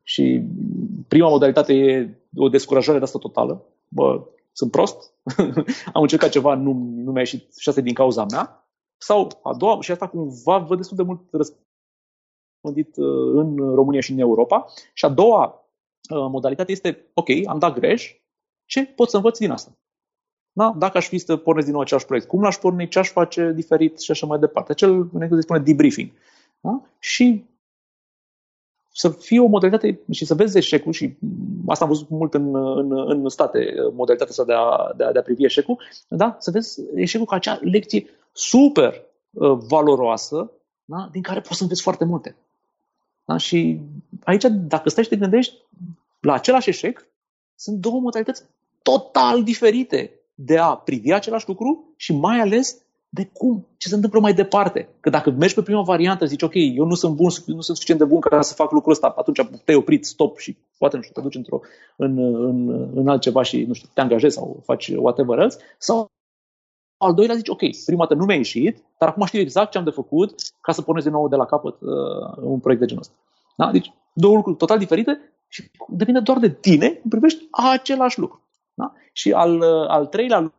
și 0.02 0.42
prima 1.08 1.28
modalitate 1.28 1.74
e 1.74 2.18
o 2.36 2.48
descurajare 2.48 2.98
de 2.98 3.04
asta 3.04 3.18
totală. 3.18 3.64
Bă, 3.88 4.26
sunt 4.52 4.70
prost, 4.70 5.12
am 5.92 6.02
încercat 6.02 6.30
ceva, 6.30 6.54
nu, 6.54 6.72
nu 6.94 7.10
mi-a 7.10 7.20
ieșit 7.20 7.56
și 7.56 7.68
asta 7.68 7.80
e 7.80 7.84
din 7.84 7.94
cauza 7.94 8.26
mea. 8.30 8.63
Sau 9.04 9.40
a 9.42 9.54
doua, 9.54 9.80
și 9.80 9.90
asta 9.90 10.08
cumva 10.08 10.58
văd 10.58 10.76
destul 10.76 10.96
de 10.96 11.02
mult 11.02 11.20
răspândit 11.30 12.96
în 13.34 13.56
România 13.74 14.00
și 14.00 14.12
în 14.12 14.18
Europa. 14.18 14.66
Și 14.92 15.04
a 15.04 15.08
doua 15.08 15.64
Uh, 16.10 16.26
modalitate 16.30 16.72
este, 16.72 17.10
ok, 17.14 17.28
am 17.46 17.58
dat 17.58 17.78
greș, 17.78 18.14
ce 18.64 18.84
pot 18.84 19.10
să 19.10 19.16
învăț 19.16 19.38
din 19.38 19.50
asta? 19.50 19.76
Da? 20.52 20.74
Dacă 20.78 20.96
aș 20.96 21.08
fi 21.08 21.18
să 21.18 21.36
pornesc 21.36 21.64
din 21.64 21.74
nou 21.74 21.82
același 21.82 22.06
proiect, 22.06 22.26
cum 22.26 22.42
l-aș 22.42 22.56
porni, 22.56 22.88
ce 22.88 22.98
aș 22.98 23.10
face 23.10 23.52
diferit 23.54 24.00
și 24.00 24.10
așa 24.10 24.26
mai 24.26 24.38
departe. 24.38 24.72
Acel, 24.72 24.90
în 24.90 25.20
engleză 25.20 25.40
spune 25.40 25.58
debriefing. 25.58 26.10
Da? 26.60 26.82
Și 26.98 27.44
să 28.92 29.08
fie 29.08 29.40
o 29.40 29.46
modalitate 29.46 30.00
și 30.10 30.24
să 30.24 30.34
vezi 30.34 30.56
eșecul 30.56 30.92
și 30.92 31.16
asta 31.66 31.84
am 31.84 31.90
văzut 31.90 32.08
mult 32.08 32.34
în, 32.34 32.54
în, 32.54 33.08
în 33.08 33.28
state, 33.28 33.74
modalitatea 33.92 34.30
asta 34.30 34.44
de 34.44 34.52
a, 34.52 34.92
de 34.96 35.04
a, 35.04 35.12
de 35.12 35.18
a 35.18 35.22
privi 35.22 35.44
eșecul, 35.44 35.80
da? 36.08 36.36
să 36.38 36.50
vezi 36.50 36.80
eșecul 36.94 37.26
ca 37.26 37.34
acea 37.34 37.58
lecție 37.62 38.06
super 38.34 39.02
uh, 39.30 39.58
valoroasă 39.68 40.50
da? 40.84 41.08
din 41.12 41.22
care 41.22 41.40
poți 41.40 41.56
să 41.56 41.62
înveți 41.62 41.82
foarte 41.82 42.04
multe. 42.04 42.36
Da? 43.24 43.36
Și 43.36 43.80
aici, 44.24 44.44
dacă 44.50 44.88
stai 44.88 45.02
și 45.04 45.08
te 45.08 45.16
gândești, 45.16 45.54
la 46.20 46.32
același 46.32 46.68
eșec, 46.68 47.06
sunt 47.54 47.78
două 47.78 48.00
modalități 48.00 48.42
total 48.82 49.42
diferite 49.42 50.10
de 50.34 50.58
a 50.58 50.74
privi 50.74 51.12
același 51.12 51.48
lucru 51.48 51.94
și 51.96 52.12
mai 52.12 52.40
ales 52.40 52.84
de 53.08 53.30
cum, 53.32 53.66
ce 53.76 53.88
se 53.88 53.94
întâmplă 53.94 54.20
mai 54.20 54.34
departe. 54.34 54.88
Că 55.00 55.10
dacă 55.10 55.30
mergi 55.30 55.54
pe 55.54 55.62
prima 55.62 55.82
variantă, 55.82 56.24
zici, 56.24 56.42
ok, 56.42 56.54
eu 56.54 56.84
nu 56.84 56.94
sunt 56.94 57.14
bun, 57.14 57.30
nu 57.46 57.60
sunt 57.60 57.76
suficient 57.76 58.00
de 58.00 58.06
bun 58.06 58.20
ca 58.20 58.42
să 58.42 58.54
fac 58.54 58.70
lucrul 58.70 58.92
ăsta, 58.92 59.14
atunci 59.16 59.40
te-ai 59.64 59.76
oprit, 59.76 60.06
stop 60.06 60.38
și 60.38 60.56
poate, 60.78 60.96
nu 60.96 61.02
știu, 61.02 61.14
te 61.14 61.20
duci 61.20 61.34
într-o, 61.34 61.60
în, 61.96 62.18
în, 62.18 62.68
în 62.94 63.08
altceva 63.08 63.42
și, 63.42 63.64
nu 63.64 63.72
știu, 63.72 63.88
te 63.94 64.00
angajezi 64.00 64.34
sau 64.34 64.60
faci 64.64 64.88
whatever 64.88 65.38
else, 65.38 65.58
sau 65.78 66.10
al 66.96 67.14
doilea 67.14 67.36
zici, 67.36 67.48
ok, 67.48 67.60
prima 67.86 68.06
dată 68.06 68.14
nu 68.14 68.24
mi-a 68.24 68.36
ieșit, 68.36 68.84
dar 68.98 69.08
acum 69.08 69.26
știu 69.26 69.40
exact 69.40 69.70
ce 69.70 69.78
am 69.78 69.84
de 69.84 69.90
făcut 69.90 70.34
ca 70.60 70.72
să 70.72 70.82
pornesc 70.82 71.06
din 71.06 71.14
nou 71.14 71.28
de 71.28 71.36
la 71.36 71.44
capăt 71.44 71.80
uh, 71.80 72.36
un 72.40 72.60
proiect 72.60 72.80
de 72.82 72.86
genul 72.86 73.02
ăsta. 73.02 73.14
Da? 73.56 73.70
Deci, 73.70 73.92
două 74.14 74.34
lucruri 74.34 74.56
total 74.56 74.78
diferite 74.78 75.34
și 75.48 75.70
depinde 75.88 76.20
doar 76.20 76.38
de 76.38 76.50
tine 76.50 76.88
când 76.88 77.10
privești 77.10 77.48
același 77.50 78.18
lucru. 78.18 78.42
Da? 78.74 78.92
Și 79.12 79.32
al, 79.32 79.56
uh, 79.56 79.88
al 79.88 80.06
treilea 80.06 80.52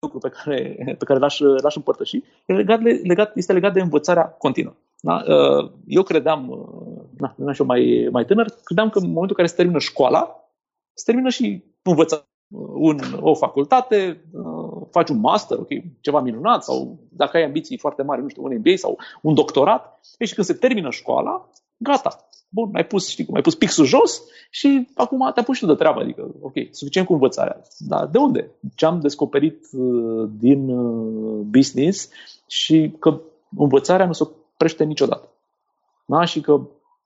lucru 0.00 0.18
pe 0.18 0.28
care, 0.28 0.76
pe 0.98 1.04
care 1.04 1.18
l-aș, 1.18 1.38
l-aș 1.38 1.76
împărtăși 1.76 2.22
e 2.46 2.52
legat, 2.52 2.80
legat, 2.82 3.36
este 3.36 3.52
legat 3.52 3.72
de 3.72 3.80
învățarea 3.80 4.24
continuă. 4.24 4.74
Da? 5.00 5.22
Uh, 5.26 5.70
eu 5.86 6.02
credeam, 6.02 6.48
uh, 6.48 7.04
na, 7.18 7.34
na, 7.36 7.52
și 7.52 7.60
eu 7.60 7.66
mai, 7.66 8.08
mai 8.10 8.24
tânăr, 8.24 8.46
credeam 8.64 8.90
că 8.90 8.98
în 8.98 9.04
momentul 9.04 9.28
în 9.28 9.36
care 9.36 9.48
se 9.48 9.54
termină 9.54 9.78
școala, 9.78 10.50
se 10.92 11.02
termină 11.06 11.28
și 11.28 11.64
învățarea 11.82 12.24
un, 12.74 12.98
o 13.20 13.34
facultate, 13.34 14.24
uh, 14.32 14.65
faci 14.90 15.08
un 15.08 15.20
master, 15.20 15.58
okay, 15.58 15.84
ceva 16.00 16.20
minunat, 16.20 16.64
sau 16.64 16.98
dacă 17.10 17.36
ai 17.36 17.44
ambiții 17.44 17.78
foarte 17.78 18.02
mari, 18.02 18.22
nu 18.22 18.28
știu, 18.28 18.44
un 18.44 18.56
MBA 18.56 18.76
sau 18.76 18.98
un 19.22 19.34
doctorat, 19.34 20.00
și 20.18 20.34
când 20.34 20.46
se 20.46 20.52
termină 20.52 20.90
școala, 20.90 21.48
gata. 21.76 22.28
Bun, 22.48 22.70
ai 22.74 22.84
pus, 22.84 23.08
știi 23.08 23.24
cum, 23.24 23.34
ai 23.34 23.40
pus 23.40 23.54
pixul 23.54 23.84
jos 23.84 24.22
și 24.50 24.88
acum 24.94 25.30
te-a 25.34 25.42
pus 25.42 25.56
și 25.56 25.62
tu 25.62 25.68
de 25.68 25.74
treabă. 25.74 26.00
Adică, 26.00 26.34
ok, 26.40 26.52
suficient 26.70 27.06
cu 27.06 27.12
învățarea. 27.12 27.62
Dar 27.78 28.06
de 28.06 28.18
unde? 28.18 28.50
Ce 28.74 28.86
am 28.86 29.00
descoperit 29.00 29.66
uh, 29.72 30.28
din 30.38 30.68
uh, 30.68 31.44
business 31.44 32.08
și 32.46 32.94
că 32.98 33.20
învățarea 33.56 34.06
nu 34.06 34.12
se 34.12 34.22
oprește 34.22 34.84
niciodată. 34.84 35.28
Da? 36.06 36.24
Și 36.24 36.40
că 36.40 36.60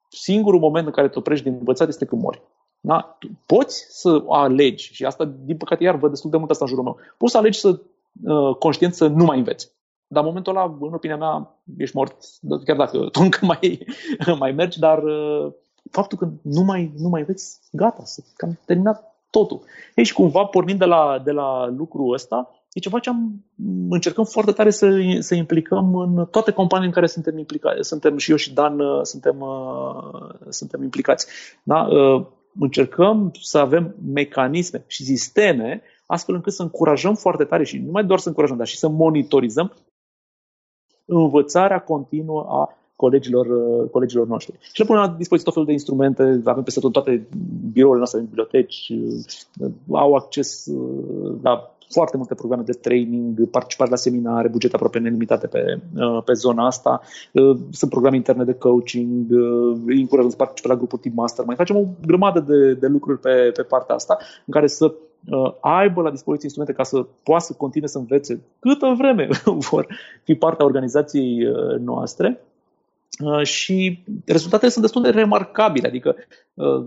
singurul 0.09 0.61
moment 0.61 0.87
în 0.87 0.93
care 0.93 1.09
te 1.09 1.19
oprești 1.19 1.45
din 1.45 1.57
învățare 1.59 1.91
este 1.91 2.05
când 2.05 2.23
mori. 2.23 2.43
Da? 2.81 3.19
Poți 3.47 3.87
să 3.89 4.25
alegi, 4.29 4.93
și 4.93 5.05
asta, 5.05 5.25
din 5.45 5.57
păcate, 5.57 5.83
iar 5.83 5.97
văd 5.97 6.11
destul 6.11 6.31
de 6.31 6.37
mult 6.37 6.51
asta 6.51 6.65
în 6.65 6.71
jurul 6.71 6.85
meu, 6.85 6.97
poți 7.17 7.33
să 7.33 7.39
alegi 7.39 7.59
să 7.59 7.81
uh, 8.25 8.57
conștient 8.59 8.95
să 8.95 9.07
nu 9.07 9.25
mai 9.25 9.39
înveți. 9.39 9.73
Dar 10.07 10.23
în 10.23 10.29
momentul 10.29 10.57
ăla, 10.57 10.77
în 10.81 10.93
opinia 10.93 11.17
mea, 11.17 11.61
ești 11.77 11.97
mort, 11.97 12.17
chiar 12.65 12.77
dacă 12.77 12.99
tu 12.99 13.21
încă 13.23 13.47
mai, 13.47 13.87
mai 14.39 14.53
mergi, 14.53 14.79
dar 14.79 15.03
uh, 15.03 15.53
faptul 15.91 16.19
că 16.19 16.29
nu 16.43 16.63
mai, 16.63 16.93
nu 16.97 17.09
mai 17.09 17.21
înveți, 17.21 17.61
gata, 17.73 18.05
să 18.05 18.23
cam 18.37 18.59
terminat 18.65 19.15
totul. 19.31 19.63
Ei, 19.95 20.05
și 20.05 20.13
cumva, 20.13 20.45
pornind 20.45 20.79
de 20.79 20.85
la, 20.85 21.21
de 21.25 21.31
la 21.31 21.67
lucrul 21.77 22.13
ăsta, 22.13 22.51
e 22.73 22.81
ceva 22.81 22.99
ce 22.99 23.11
am, 23.11 23.45
încercăm 23.91 24.25
foarte 24.25 24.53
tare 24.53 24.71
să, 24.71 25.17
să 25.19 25.35
implicăm 25.35 25.95
în 25.95 26.27
toate 26.31 26.51
companiile 26.51 26.89
în 26.89 26.95
care 26.95 27.07
suntem 27.07 27.39
implicați. 27.39 27.89
Suntem 27.89 28.17
și 28.17 28.31
eu 28.31 28.37
și 28.37 28.53
Dan 28.53 28.81
suntem, 29.03 29.45
suntem 30.49 30.83
implicați. 30.83 31.27
Da? 31.63 31.89
Încercăm 32.59 33.31
să 33.41 33.59
avem 33.59 33.95
mecanisme 34.13 34.85
și 34.87 35.05
sisteme 35.05 35.83
astfel 36.07 36.35
încât 36.35 36.53
să 36.53 36.63
încurajăm 36.63 37.15
foarte 37.15 37.45
tare 37.45 37.65
și 37.65 37.79
nu 37.79 37.91
mai 37.91 38.05
doar 38.05 38.19
să 38.19 38.29
încurajăm, 38.29 38.57
dar 38.57 38.67
și 38.67 38.79
să 38.79 38.89
monitorizăm 38.89 39.73
învățarea 41.05 41.81
continuă 41.81 42.47
a 42.49 42.75
colegilor, 42.97 43.47
colegilor 43.91 44.27
noștri. 44.27 44.59
Și 44.61 44.81
le 44.81 44.85
punem 44.85 45.03
la 45.03 45.09
dispoziție 45.09 45.45
tot 45.45 45.53
felul 45.53 45.67
de 45.67 45.73
instrumente, 45.73 46.41
avem 46.45 46.63
peste 46.63 46.81
tot 46.81 46.93
toate 46.93 47.29
birourile 47.73 47.97
noastre 47.97 48.19
în 48.19 48.25
biblioteci, 48.25 48.93
au 49.91 50.15
acces 50.15 50.67
la 51.43 51.75
foarte 51.91 52.17
multe 52.17 52.35
programe 52.35 52.63
de 52.63 52.73
training, 52.73 53.51
participare 53.51 53.91
la 53.91 53.97
seminare, 53.97 54.49
bugete 54.49 54.75
aproape 54.75 54.99
nelimitate 54.99 55.47
pe, 55.47 55.81
pe 56.25 56.33
zona 56.33 56.67
asta. 56.67 57.01
Sunt 57.71 57.91
programe 57.91 58.17
interne 58.17 58.45
de 58.45 58.53
coaching, 58.55 59.27
încurajăm 59.87 60.31
să 60.31 60.37
participe 60.37 60.69
la 60.69 60.77
grupuri 60.77 61.01
tip 61.01 61.15
master. 61.15 61.45
Mai 61.45 61.55
facem 61.57 61.77
o 61.77 61.85
grămadă 62.07 62.41
de, 62.41 62.75
de 62.75 62.87
lucruri 62.87 63.19
pe, 63.19 63.51
pe 63.55 63.63
partea 63.63 63.95
asta 63.95 64.19
în 64.47 64.53
care 64.53 64.67
să 64.67 64.85
uh, 65.31 65.53
aibă 65.61 66.03
la 66.03 66.11
dispoziție 66.11 66.49
instrumente 66.49 66.77
ca 66.77 66.83
să 66.83 67.07
poată 67.23 67.45
să 67.45 67.55
continue 67.57 67.89
să 67.89 67.99
învețe 67.99 68.41
câtă 68.59 68.95
vreme 68.97 69.29
vor 69.71 69.87
fi 70.23 70.35
partea 70.35 70.65
organizației 70.65 71.47
noastre 71.79 72.29
Uh, 72.29 72.50
și 73.43 74.05
rezultatele 74.27 74.71
sunt 74.71 74.85
destul 74.85 75.03
de 75.03 75.11
remarcabile. 75.11 75.87
Adică 75.87 76.15
uh, 76.55 76.85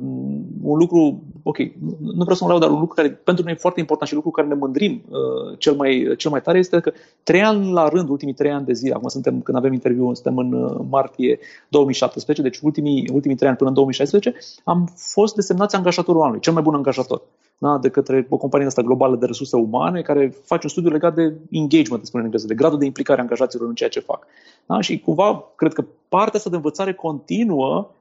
un 0.62 0.78
lucru, 0.78 1.24
ok, 1.44 1.58
nu 2.00 2.24
vreau 2.24 2.36
să 2.36 2.44
mă 2.44 2.50
laud, 2.50 2.62
dar 2.62 2.72
un 2.72 2.80
lucru 2.80 2.96
care 2.96 3.10
pentru 3.10 3.44
noi 3.44 3.54
e 3.54 3.58
foarte 3.60 3.80
important 3.80 4.10
și 4.10 4.16
un 4.16 4.22
lucru 4.24 4.42
care 4.42 4.54
ne 4.54 4.60
mândrim 4.60 5.04
uh, 5.10 5.58
cel, 5.58 5.74
mai, 5.74 6.14
cel 6.18 6.32
mai 6.32 6.42
tare 6.42 6.58
este 6.58 6.80
că 6.80 6.92
trei 7.24 7.42
ani 7.42 7.72
la 7.72 7.88
rând, 7.88 8.10
ultimii 8.10 8.34
trei 8.34 8.52
ani 8.52 8.66
de 8.66 8.74
zile, 8.74 8.94
acum 8.94 9.08
suntem, 9.08 9.42
când 9.42 9.58
avem 9.58 9.74
interviu, 9.74 10.14
suntem 10.14 10.38
în 10.38 10.78
martie 10.90 11.40
2017, 11.70 12.44
deci 12.44 12.60
ultimii, 12.60 13.10
ultimii 13.14 13.36
trei 13.36 13.48
ani 13.48 13.58
până 13.58 13.70
în 13.70 13.76
2016, 13.76 14.36
am 14.64 14.94
fost 14.96 15.36
desemnați 15.36 15.76
angajatorul 15.76 16.22
anului, 16.22 16.40
cel 16.40 16.54
mai 16.54 16.62
bun 16.62 16.76
angajator 16.76 17.22
da, 17.63 17.78
de 17.78 17.89
către 17.89 18.26
o 18.30 18.38
companie 18.38 18.67
asta 18.67 18.82
globală 18.82 19.15
de 19.15 19.26
resurse 19.26 19.56
umane 19.56 20.02
care 20.02 20.34
face 20.43 20.62
un 20.63 20.69
studiu 20.69 20.89
legat 20.89 21.15
de 21.15 21.34
engagement, 21.52 22.06
spune 22.06 22.21
în 22.21 22.23
engleză, 22.23 22.47
de 22.47 22.56
gradul 22.56 22.80
de 22.80 22.86
implicare 22.86 23.19
a 23.19 23.23
angajaților 23.23 23.67
în 23.67 23.76
ceea 23.76 23.89
ce 23.89 23.99
fac. 23.99 24.28
Da? 24.65 24.82
Și 24.82 24.99
cumva, 24.99 25.43
cred 25.56 25.73
că 25.73 25.86
partea 26.10 26.38
asta 26.38 26.49
de 26.49 26.56
învățare 26.56 26.93
continuă 26.93 27.91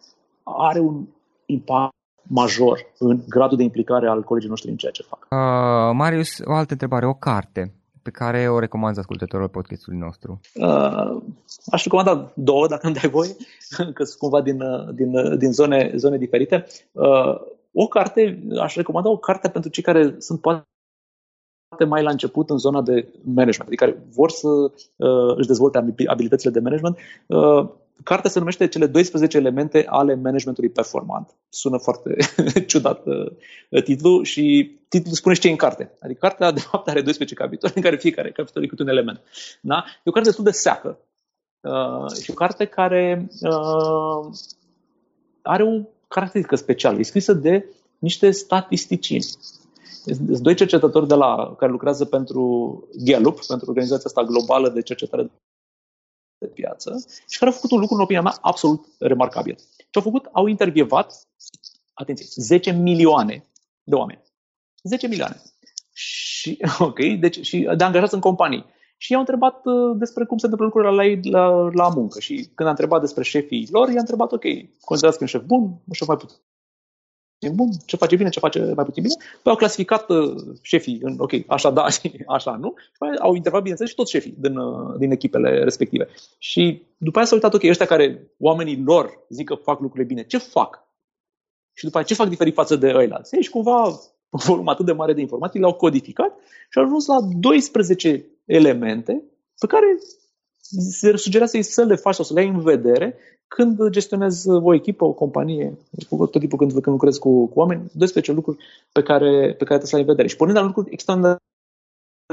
are 0.43 0.79
un 0.79 1.05
impact 1.47 1.95
major 2.23 2.79
în 2.99 3.21
gradul 3.29 3.57
de 3.57 3.63
implicare 3.63 4.09
al 4.09 4.23
colegii 4.23 4.49
noștri 4.49 4.71
în 4.71 4.77
ceea 4.77 4.93
ce 4.93 5.03
fac. 5.03 5.27
Uh, 5.31 5.97
Marius, 5.97 6.39
o 6.45 6.53
altă 6.53 6.73
întrebare, 6.73 7.07
o 7.07 7.15
carte 7.15 7.75
pe 8.03 8.11
care 8.11 8.49
o 8.49 8.59
recomand 8.59 8.99
ascultătorilor 8.99 9.51
podcastului 9.51 9.99
nostru? 9.99 10.41
Uh, 10.55 11.23
aș 11.67 11.83
recomanda 11.85 12.33
două, 12.35 12.67
dacă 12.67 12.87
îmi 12.87 12.95
dai 12.95 13.11
voie, 13.11 13.31
că 13.95 14.05
sunt 14.05 14.19
cumva 14.19 14.41
din, 14.43 14.59
din, 14.95 15.39
din 15.39 15.53
zone, 15.53 15.93
zone 15.97 16.19
diferite. 16.19 16.67
Uh, 16.93 17.35
o 17.73 17.87
carte, 17.87 18.43
aș 18.61 18.75
recomanda 18.75 19.09
o 19.09 19.17
carte 19.17 19.49
pentru 19.49 19.71
cei 19.71 19.83
care 19.83 20.15
sunt 20.19 20.41
poate 20.41 20.65
mai 21.89 22.03
la 22.03 22.11
început 22.11 22.51
în 22.51 22.59
zona 22.59 22.83
de 22.83 23.09
management, 23.25 23.67
adică 23.67 23.85
care 23.85 24.03
vor 24.15 24.31
să 24.31 24.49
uh, 24.49 25.37
își 25.37 25.47
dezvolte 25.47 25.95
abilitățile 26.07 26.51
de 26.51 26.61
management. 26.61 26.99
Uh, 27.27 27.69
cartea 28.05 28.31
se 28.31 28.39
numește 28.39 28.69
Cele 28.69 28.87
12 28.87 29.37
elemente 29.37 29.87
ale 29.89 30.15
managementului 30.15 30.71
performant. 30.71 31.37
Sună 31.49 31.77
foarte 31.77 32.17
ciudat 32.67 33.07
uh, 33.07 33.83
titlul 33.85 34.25
și 34.25 34.77
titlul 34.89 35.15
spune 35.15 35.35
și 35.35 35.41
ce 35.41 35.49
e 35.49 35.51
în 35.51 35.57
carte. 35.57 35.93
Adică 36.01 36.19
cartea 36.19 36.51
de 36.51 36.61
fapt 36.61 36.89
are 36.89 37.03
12 37.03 37.35
capitole 37.35 37.73
în 37.77 37.83
care 37.83 37.97
fiecare 37.97 38.31
capitol 38.31 38.63
e 38.63 38.67
câte 38.67 38.83
un 38.83 38.89
element. 38.89 39.21
Da? 39.61 39.85
E 39.97 40.11
o 40.11 40.11
carte 40.11 40.29
destul 40.29 40.45
de 40.45 40.51
seacă. 40.51 40.99
Uh, 41.61 42.13
și 42.23 42.31
o 42.31 42.35
carte 42.35 42.65
care 42.65 43.29
uh, 43.41 44.31
are 45.43 45.63
o 45.63 45.81
caracteristică 46.13 46.57
specială. 46.57 46.99
E 46.99 47.03
scrisă 47.03 47.33
de 47.33 47.67
niște 47.99 48.31
statisticieni. 48.31 49.25
Sunt 50.05 50.39
doi 50.39 50.55
cercetători 50.55 51.09
de 51.09 51.15
la, 51.15 51.55
care 51.59 51.71
lucrează 51.71 52.05
pentru 52.05 52.43
Gallup, 53.05 53.47
pentru 53.47 53.71
organizația 53.71 54.05
asta 54.07 54.23
globală 54.23 54.69
de 54.69 54.83
cercetare 54.83 55.31
de 56.39 56.47
piață 56.47 57.05
și 57.29 57.39
care 57.39 57.51
au 57.51 57.57
făcut 57.57 57.71
un 57.71 57.79
lucru, 57.79 57.95
în 57.95 58.01
opinia 58.01 58.23
mea, 58.23 58.39
absolut 58.41 58.87
remarcabil. 58.99 59.55
Ce 59.77 59.99
au 59.99 60.03
făcut? 60.03 60.29
Au 60.33 60.47
intervievat, 60.47 61.29
atenție, 61.95 62.27
10 62.29 62.71
milioane 62.71 63.45
de 63.83 63.95
oameni. 63.95 64.23
10 64.83 65.07
milioane. 65.07 65.43
Și, 65.93 66.59
ok, 66.79 66.99
deci, 67.21 67.47
și 67.47 67.69
de 67.77 67.85
angajați 67.85 68.15
în 68.15 68.21
companii. 68.21 68.65
Și 69.03 69.13
i-au 69.13 69.21
întrebat 69.21 69.61
uh, 69.65 69.97
despre 69.97 70.25
cum 70.25 70.39
se 70.39 70.45
întâmplă 70.45 70.67
lucrurile 70.67 70.95
la 70.95 71.05
ei 71.05 71.21
la, 71.23 71.71
la 71.73 71.89
muncă. 71.89 72.21
Și 72.21 72.35
când 72.55 72.69
a 72.69 72.71
întrebat 72.71 73.01
despre 73.01 73.23
șefii 73.23 73.69
lor, 73.71 73.89
i-a 73.89 74.01
întrebat, 74.01 74.33
ok, 74.33 74.45
considerați 74.81 75.19
că 75.19 75.25
e 75.25 75.27
un 75.27 75.27
șef 75.27 75.43
bun, 75.43 75.63
un 75.63 75.93
șef 75.93 76.07
mai 76.07 76.17
puțin 76.17 76.39
bun, 77.55 77.69
ce 77.87 77.97
face 77.97 78.17
bine, 78.17 78.29
ce 78.29 78.39
face 78.39 78.59
mai 78.59 78.85
puțin 78.85 79.03
bine. 79.03 79.15
Păi 79.43 79.53
au 79.53 79.57
clasificat 79.57 80.11
uh, 80.11 80.35
șefii 80.61 80.99
în, 81.03 81.15
ok, 81.19 81.33
așa 81.47 81.71
da 81.71 81.89
și 81.89 82.13
așa 82.37 82.57
nu. 82.57 82.75
Și 82.77 82.99
păi 82.99 83.09
au 83.19 83.33
întrebat, 83.33 83.61
bineînțeles, 83.61 83.91
și 83.91 83.97
toți 83.97 84.11
șefii 84.11 84.35
din, 84.39 84.57
uh, 84.57 84.95
din 84.99 85.11
echipele 85.11 85.63
respective. 85.63 86.09
Și 86.39 86.83
după 86.97 87.19
aia 87.19 87.27
s-au 87.27 87.37
uitat, 87.37 87.55
ok, 87.55 87.63
ăștia 87.63 87.87
care 87.87 88.33
oamenii 88.39 88.83
lor 88.85 89.25
zic 89.29 89.47
că 89.47 89.55
fac 89.55 89.81
lucrurile 89.81 90.09
bine, 90.09 90.23
ce 90.27 90.39
fac? 90.39 90.89
Și 91.73 91.85
după 91.85 91.99
aceea 91.99 92.17
ce 92.17 92.23
fac 92.23 92.29
diferit 92.29 92.55
față 92.55 92.77
de 92.77 92.93
ăilalți? 92.95 93.37
Și 93.41 93.51
cumva 93.51 93.85
un 94.37 94.41
volum 94.45 94.69
atât 94.69 94.87
de 94.87 94.93
mare 94.93 95.13
de 95.13 95.21
informații 95.21 95.61
le-au 95.61 95.75
codificat 95.75 96.33
și 96.71 96.79
au 96.79 96.85
ajuns 96.85 97.07
la 97.07 97.19
12 97.39 98.32
elemente 98.55 99.23
pe 99.59 99.67
care 99.67 99.87
se 100.91 101.17
sugerează 101.17 101.61
să 101.61 101.85
le 101.85 101.95
faci 101.95 102.15
sau 102.15 102.25
să 102.25 102.35
le 102.35 102.41
ai 102.41 102.49
în 102.49 102.61
vedere 102.61 103.17
când 103.49 103.89
gestionezi 103.89 104.49
o 104.49 104.75
echipă, 104.75 105.05
o 105.05 105.13
companie, 105.13 105.79
tot 106.09 106.39
timpul 106.39 106.59
când, 106.59 106.73
când 106.73 106.87
lucrezi 106.87 107.19
cu, 107.19 107.47
cu 107.47 107.59
oameni, 107.59 107.91
12 107.93 108.33
lucruri 108.33 108.59
pe 108.93 109.03
care, 109.03 109.55
pe 109.59 109.65
care 109.65 109.79
trebuie 109.79 109.87
să 109.87 109.97
le 109.97 110.03
ai 110.03 110.09
în 110.09 110.15
vedere. 110.15 110.29
Și 110.29 110.37
pornind 110.37 110.59
la 110.59 110.65
lucruri 110.65 110.93
extrem 110.93 111.21
de 111.21 111.37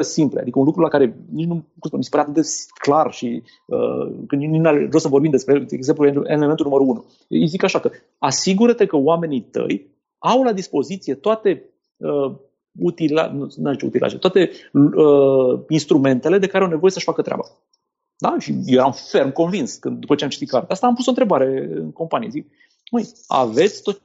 simple, 0.02 0.42
adică 0.42 0.60
un 0.60 0.66
lucru 0.66 0.82
la 0.82 0.88
care 0.88 1.18
nici 1.32 1.46
nu 1.46 1.66
mi 1.92 2.04
se 2.04 2.10
pare 2.10 2.22
atât 2.24 2.34
de 2.34 2.48
clar 2.82 3.12
și 3.12 3.44
uh, 3.66 4.12
când 4.28 4.42
nici 4.42 4.60
nu 4.60 4.68
are 4.68 4.88
rost 4.92 5.04
să 5.04 5.10
vorbim 5.10 5.32
despre, 5.32 5.60
de 5.60 5.76
exemplu, 5.76 6.06
elementul 6.06 6.66
numărul 6.66 6.88
1. 6.88 7.06
Îi 7.28 7.48
zic 7.48 7.64
așa 7.64 7.80
că 7.80 7.92
asigură-te 8.18 8.86
că 8.86 8.96
oamenii 8.96 9.42
tăi 9.42 9.88
au 10.18 10.44
la 10.44 10.54
dispoziție 10.54 11.14
toate 11.14 11.64
uh, 11.98 12.36
utila, 12.80 13.32
nu, 13.32 13.48
nu 13.56 13.76
utilaje, 13.84 14.18
toate 14.18 14.50
uh, 14.74 15.60
instrumentele 15.68 16.38
de 16.38 16.48
care 16.48 16.64
au 16.64 16.70
nevoie 16.70 16.92
să-și 16.92 17.06
facă 17.06 17.22
treaba. 17.22 17.44
Da? 18.18 18.36
Și 18.40 18.52
eu 18.66 18.80
eram 18.80 18.92
ferm 18.92 19.32
convins 19.32 19.76
când, 19.76 20.00
după 20.00 20.16
ce 20.16 20.24
am 20.24 20.30
citit 20.30 20.50
cartea 20.50 20.70
asta, 20.74 20.88
am 20.88 20.96
pus 20.96 21.06
o 21.06 21.10
întrebare 21.10 21.70
în 21.74 21.92
companie. 21.92 22.30
Zic, 22.30 22.52
măi, 22.92 23.10
aveți 23.28 23.82
tot 23.82 24.02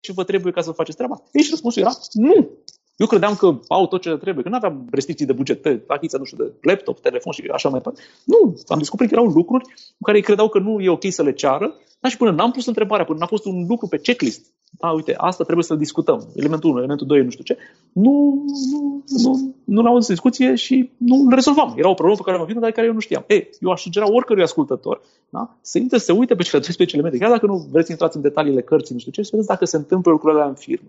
ce 0.00 0.12
vă 0.12 0.24
trebuie 0.24 0.52
ca 0.52 0.60
să 0.60 0.72
faceți 0.72 0.96
treaba? 0.96 1.22
Ei, 1.32 1.42
și 1.42 1.50
răspunsul 1.50 1.82
era, 1.82 1.90
nu. 2.12 2.50
Eu 2.96 3.06
credeam 3.06 3.34
că 3.34 3.58
au 3.68 3.86
tot 3.86 4.00
ce 4.00 4.16
trebuie, 4.16 4.42
că 4.42 4.48
nu 4.48 4.56
aveam 4.56 4.86
restricții 4.90 5.26
de 5.26 5.32
buget 5.32 5.62
pe 5.62 5.82
achița, 5.86 6.18
nu 6.18 6.24
știu, 6.24 6.44
de 6.44 6.52
laptop, 6.60 7.00
telefon 7.00 7.32
și 7.32 7.42
așa 7.52 7.68
mai 7.68 7.78
departe. 7.78 8.02
Nu, 8.24 8.56
am 8.66 8.78
descoperit 8.78 9.12
că 9.12 9.18
erau 9.18 9.32
lucruri 9.32 9.64
cu 9.98 10.02
care 10.02 10.16
ei 10.16 10.22
credeau 10.22 10.48
că 10.48 10.58
nu 10.58 10.80
e 10.80 10.88
ok 10.88 11.04
să 11.08 11.22
le 11.22 11.32
ceară, 11.32 11.74
dar 12.00 12.10
și 12.10 12.16
până 12.16 12.30
n-am 12.30 12.50
pus 12.50 12.66
întrebarea, 12.66 13.04
până 13.04 13.18
n-a 13.18 13.26
fost 13.26 13.44
un 13.44 13.66
lucru 13.68 13.86
pe 13.86 13.98
checklist, 13.98 14.46
da, 14.70 14.90
uite, 14.90 15.14
asta 15.16 15.44
trebuie 15.44 15.64
să 15.64 15.74
discutăm, 15.74 16.28
elementul 16.34 16.70
1, 16.70 16.78
elementul 16.78 17.06
2, 17.06 17.22
nu 17.22 17.30
știu 17.30 17.44
ce, 17.44 17.56
nu, 17.92 18.44
nu, 18.70 19.04
nu, 19.22 19.54
nu 19.64 19.82
l-am 19.82 19.94
în 19.94 20.00
discuție 20.00 20.54
și 20.54 20.90
nu 20.96 21.16
îl 21.16 21.34
rezolvam. 21.34 21.74
Era 21.76 21.88
o 21.88 21.94
problemă 21.94 22.16
pe 22.16 22.24
care 22.24 22.38
am 22.38 22.46
venit, 22.46 22.60
dar 22.60 22.70
care 22.70 22.86
eu 22.86 22.92
nu 22.92 22.98
știam. 22.98 23.24
Ei, 23.26 23.50
eu 23.60 23.70
aș 23.70 23.82
sugera 23.82 24.12
oricărui 24.12 24.42
ascultător 24.42 25.00
da, 25.28 25.56
să 25.60 25.78
intre, 25.78 25.98
să 25.98 26.12
uite 26.12 26.34
pe 26.34 26.42
cele 26.42 26.58
12 26.58 26.96
elemente, 26.96 27.18
chiar 27.18 27.30
dacă 27.30 27.46
nu 27.46 27.56
vreți 27.56 27.86
să 27.86 27.92
intrați 27.92 28.16
în 28.16 28.22
detaliile 28.22 28.62
cărții, 28.62 28.94
nu 28.94 29.00
știu 29.00 29.12
ce, 29.12 29.22
să 29.22 29.28
vedeți 29.30 29.48
dacă 29.48 29.64
se 29.64 29.76
întâmplă 29.76 30.10
lucrurile 30.10 30.42
în 30.42 30.54
firmă. 30.54 30.88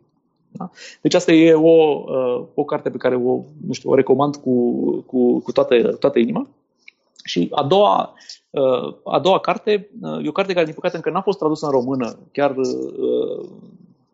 Da? 0.51 0.69
Deci 1.01 1.13
asta 1.13 1.31
e 1.31 1.53
o, 1.53 2.03
uh, 2.05 2.45
o 2.53 2.63
carte 2.63 2.89
pe 2.89 2.97
care 2.97 3.15
o, 3.15 3.41
nu 3.67 3.73
știu, 3.73 3.89
o 3.89 3.95
recomand 3.95 4.35
cu, 4.35 4.81
cu, 5.05 5.39
cu 5.39 5.51
toată, 5.51 5.95
toată 5.99 6.19
inima. 6.19 6.47
Și 7.23 7.47
a 7.51 7.63
doua, 7.63 8.13
uh, 8.46 8.46
a 9.03 9.19
doua 9.19 9.39
carte 9.39 9.89
uh, 10.01 10.25
e 10.25 10.29
o 10.29 10.31
carte 10.31 10.53
care, 10.53 10.65
din 10.65 10.73
păcate, 10.73 10.95
încă 10.95 11.10
n-a 11.10 11.21
fost 11.21 11.38
tradusă 11.38 11.65
în 11.65 11.71
română. 11.71 12.19
Chiar 12.31 12.55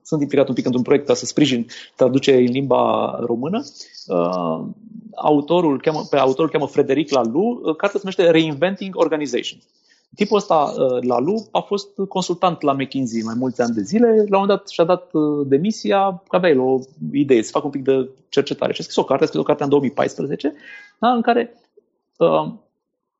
sunt 0.01 0.21
implicat 0.21 0.47
un 0.47 0.53
pic 0.53 0.65
într-un 0.65 0.83
proiect 0.83 1.05
ca 1.05 1.13
să 1.13 1.25
sprijin 1.25 1.65
traduce 1.95 2.35
în 2.35 2.43
limba 2.43 3.15
română. 3.25 3.63
Autorul, 5.15 5.81
pe 6.09 6.17
autorul 6.17 6.51
cheamă 6.51 6.67
Frederic 6.67 7.11
Laloux. 7.11 7.61
Cartea 7.63 7.99
se 7.99 8.01
numește 8.01 8.29
Reinventing 8.29 8.95
Organization. 8.97 9.59
Tipul 10.15 10.37
ăsta, 10.37 10.73
uh, 10.77 11.01
Lalu, 11.01 11.47
a 11.51 11.59
fost 11.59 11.89
consultant 12.09 12.61
la 12.61 12.73
McKinsey 12.73 13.21
mai 13.21 13.35
mulți 13.37 13.61
ani 13.61 13.73
de 13.73 13.81
zile. 13.81 14.07
La 14.07 14.13
un 14.13 14.27
moment 14.29 14.47
dat 14.47 14.67
și-a 14.67 14.83
dat 14.83 15.13
uh, 15.13 15.47
demisia, 15.47 16.23
că 16.27 16.35
avea 16.35 16.49
el 16.49 16.59
o 16.59 16.79
idee 17.11 17.41
să 17.41 17.51
facă 17.51 17.65
un 17.65 17.71
pic 17.71 17.83
de 17.83 18.09
cercetare. 18.29 18.73
Și 18.73 18.79
a 18.79 18.83
scris 18.83 18.97
o 18.97 19.03
carte, 19.03 19.23
a 19.23 19.27
scris 19.27 19.41
o 19.41 19.43
carte 19.43 19.63
în 19.63 19.69
2014, 19.69 20.53
da, 20.99 21.11
în 21.11 21.21
care 21.21 21.53
uh, 22.17 22.53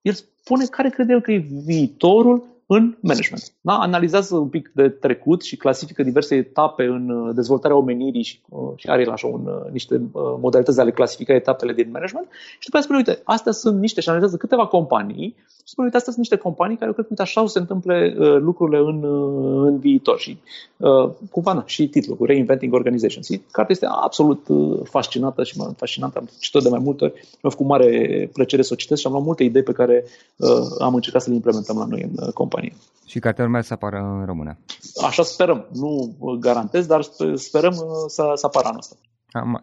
el 0.04 0.14
spune 0.14 0.66
care 0.66 0.90
crede 0.90 1.14
el 1.14 1.22
că 1.22 1.32
e 1.32 1.38
viitorul 1.66 2.53
în 2.66 2.96
management. 3.00 3.54
Da? 3.62 3.74
Analizează 3.74 4.36
un 4.36 4.48
pic 4.48 4.72
de 4.74 4.90
trecut 4.90 5.42
și 5.42 5.58
clasifică 5.58 6.04
diverse 6.04 6.36
etape 6.36 6.84
în 6.84 7.10
uh, 7.10 7.36
dezvoltarea 7.36 7.78
omenirii 7.78 8.24
și, 8.24 8.40
uh, 8.50 8.72
și 8.76 8.88
are 8.88 9.08
așa 9.12 9.28
un, 9.28 9.46
uh, 9.46 9.72
niște 9.72 10.02
modalități 10.40 10.76
de 10.76 10.82
a 10.82 10.86
le 10.86 10.92
clasifica 10.92 11.34
etapele 11.34 11.74
din 11.74 11.90
management 11.92 12.28
și 12.60 12.66
după 12.70 12.78
aceea 12.78 12.82
spune, 12.82 12.98
uite, 12.98 13.22
astea 13.24 13.52
sunt 13.52 13.80
niște 13.80 14.02
și 14.02 14.10
analizează 14.10 14.38
câteva 14.38 14.68
companii 14.68 15.36
și 15.66 15.72
spune, 15.72 15.86
uite, 15.86 15.98
astea 15.98 16.14
sunt 16.14 16.26
niște 16.26 16.44
companii 16.44 16.76
care 16.76 16.88
eu 16.88 16.94
cred 16.94 17.06
că 17.06 17.12
uite, 17.12 17.22
așa 17.22 17.42
o 17.42 17.46
să 17.46 17.52
se 17.52 17.60
întâmple 17.60 18.16
uh, 18.18 18.38
lucrurile 18.40 18.78
în, 18.78 19.04
uh, 19.04 19.68
în 19.68 19.80
viitor. 19.80 20.20
Și 20.20 20.38
uh, 20.78 21.10
cumva, 21.32 21.54
na, 21.54 21.64
și 21.66 21.88
titlul 21.88 22.18
cu 22.18 22.26
Reinventing 22.26 22.74
Organizations. 22.74 23.28
Cartea 23.28 23.66
este 23.70 23.86
absolut 23.90 24.48
uh, 24.48 24.80
fascinată 24.84 25.44
și 25.44 25.58
mă 25.58 25.74
fascinată. 25.78 26.20
Am 26.20 26.30
citit 26.40 26.64
de 26.64 26.70
mai 26.70 26.80
multe 26.84 27.04
ori. 27.04 27.14
Mi-a 27.14 27.52
făcut 27.52 27.66
mare 27.66 28.30
plăcere 28.34 28.62
să 28.62 28.70
o 28.74 28.76
citesc 28.76 29.02
și 29.02 29.08
am 29.08 29.14
luat 29.14 29.26
multe 29.26 29.44
idei 29.44 29.64
pe 29.64 29.72
care 29.72 30.04
uh, 30.36 30.50
am 30.80 30.96
încercat 30.96 31.22
să 31.22 31.30
le 31.30 31.36
implementăm 31.36 31.78
la 31.78 31.86
noi 31.86 32.02
în 32.02 32.26
uh, 32.26 32.34
companie. 32.54 32.74
Și 33.06 33.20
cartea 33.20 33.44
urmează 33.44 33.68
să 33.68 33.74
apară 33.74 33.98
în 33.98 34.26
română. 34.26 34.58
Așa 35.06 35.24
sperăm. 35.24 35.68
Nu 35.74 36.18
garantez, 36.40 36.86
dar 36.86 37.02
sperăm 37.36 37.74
uh, 37.74 38.04
să, 38.08 38.32
să 38.36 38.46
apară 38.46 38.68
anul 38.68 38.80
ăsta. 38.80 38.96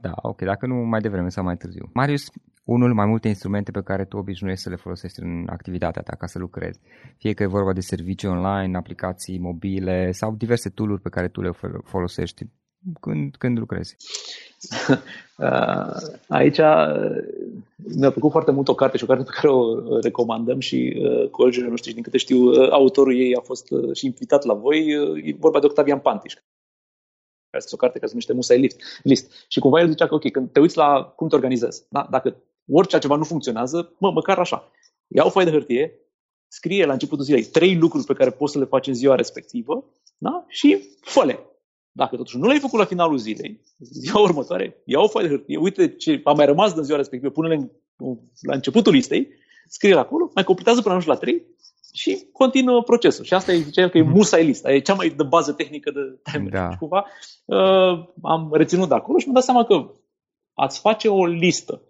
Da, 0.00 0.12
ok, 0.22 0.42
dacă 0.42 0.66
nu 0.66 0.74
mai 0.74 1.00
devreme 1.00 1.28
sau 1.28 1.44
mai 1.44 1.56
târziu. 1.56 1.90
Marius, 1.92 2.22
unul 2.64 2.94
mai 2.94 3.06
multe 3.06 3.28
instrumente 3.28 3.70
pe 3.70 3.82
care 3.82 4.04
tu 4.04 4.16
obișnuiești 4.16 4.62
să 4.62 4.70
le 4.70 4.76
folosești 4.76 5.20
în 5.20 5.46
activitatea 5.50 6.02
ta 6.02 6.16
ca 6.16 6.26
să 6.26 6.38
lucrezi. 6.38 6.80
Fie 7.16 7.32
că 7.32 7.42
e 7.42 7.46
vorba 7.46 7.72
de 7.72 7.80
servicii 7.80 8.28
online, 8.28 8.76
aplicații 8.76 9.38
mobile 9.38 10.12
sau 10.12 10.34
diverse 10.34 10.68
tool 10.68 10.98
pe 10.98 11.08
care 11.08 11.28
tu 11.28 11.40
le 11.40 11.50
folosești 11.84 12.44
când, 13.00 13.36
când 13.36 13.58
lucrezi. 13.58 13.96
Uh, 15.40 15.96
aici 16.28 16.58
uh, 16.58 17.16
mi-a 17.76 18.10
plăcut 18.10 18.30
foarte 18.30 18.50
mult 18.50 18.68
o 18.68 18.74
carte 18.74 18.96
și 18.96 19.04
o 19.04 19.06
carte 19.06 19.22
pe 19.22 19.30
care 19.34 19.48
o 19.48 19.98
recomandăm 20.00 20.58
și 20.58 21.02
uh, 21.02 21.28
colegii 21.28 21.62
noștri, 21.62 21.92
din 21.92 22.02
câte 22.02 22.18
știu, 22.18 22.50
autorul 22.70 23.16
ei 23.16 23.36
a 23.36 23.40
fost 23.40 23.66
și 23.92 24.06
invitat 24.06 24.44
la 24.44 24.54
voi. 24.54 24.86
E 25.24 25.36
vorba 25.38 25.60
de 25.60 25.66
Octavian 25.66 25.98
Pantiș, 25.98 26.34
care 27.50 27.62
este 27.64 27.74
o 27.74 27.76
carte 27.76 27.98
care 27.98 28.06
se 28.06 28.12
numește 28.12 28.32
Musa 28.32 28.54
List. 28.54 29.00
list. 29.02 29.46
Și 29.48 29.60
cumva 29.60 29.80
el 29.80 29.88
zicea 29.88 30.06
că, 30.06 30.14
ok, 30.14 30.30
când 30.30 30.50
te 30.52 30.60
uiți 30.60 30.76
la 30.76 31.02
cum 31.02 31.28
te 31.28 31.34
organizezi, 31.34 31.84
da? 31.88 32.06
dacă 32.10 32.36
orice 32.72 32.94
altceva 32.94 33.16
nu 33.16 33.24
funcționează, 33.24 33.92
mă, 33.98 34.10
măcar 34.10 34.38
așa. 34.38 34.70
Ia 35.06 35.24
o 35.24 35.30
foaie 35.30 35.48
de 35.48 35.56
hârtie, 35.56 35.98
scrie 36.48 36.84
la 36.84 36.92
începutul 36.92 37.24
zilei 37.24 37.44
trei 37.44 37.76
lucruri 37.76 38.04
pe 38.04 38.12
care 38.14 38.30
poți 38.30 38.52
să 38.52 38.58
le 38.58 38.64
faci 38.64 38.86
în 38.86 38.94
ziua 38.94 39.14
respectivă 39.14 39.84
da? 40.18 40.44
și 40.48 40.88
fă 41.00 41.24
Dacă 41.92 42.16
totuși 42.16 42.38
nu 42.38 42.46
le-ai 42.46 42.58
făcut 42.58 42.78
la 42.78 42.84
finalul 42.84 43.16
zilei, 43.16 43.60
ziua 43.78 44.20
următoare, 44.20 44.82
ia 44.84 45.00
o 45.00 45.08
foaie 45.08 45.28
de 45.28 45.34
hârtie, 45.34 45.58
uite 45.58 45.88
ce 45.88 46.20
a 46.24 46.32
mai 46.32 46.46
rămas 46.46 46.72
din 46.72 46.82
ziua 46.82 46.96
respectivă, 46.96 47.32
pune-le 47.32 47.70
la 48.40 48.54
începutul 48.54 48.92
listei, 48.92 49.28
scrie 49.68 49.94
acolo, 49.94 50.30
mai 50.34 50.44
completează 50.44 50.82
până 50.82 51.00
la 51.06 51.14
trei 51.14 51.46
și 51.92 52.26
continuă 52.32 52.82
procesul. 52.82 53.24
Și 53.24 53.34
asta 53.34 53.52
e, 53.52 53.60
zicea 53.60 53.88
că 53.88 53.98
e 53.98 54.02
mhm. 54.02 54.12
musai 54.12 54.44
lista, 54.44 54.72
e 54.72 54.78
cea 54.78 54.94
mai 54.94 55.08
de 55.08 55.22
bază 55.22 55.52
tehnică 55.52 55.90
de 55.90 56.30
timer. 56.32 56.52
Da. 56.52 56.70
Și 56.70 56.78
cumva 56.78 57.06
uh, 57.44 58.08
am 58.22 58.50
reținut 58.52 58.88
de 58.88 58.94
acolo 58.94 59.18
și 59.18 59.24
mi-am 59.24 59.34
dat 59.34 59.44
seama 59.44 59.64
că 59.64 59.90
ați 60.54 60.80
face 60.80 61.08
o 61.08 61.26
listă 61.26 61.82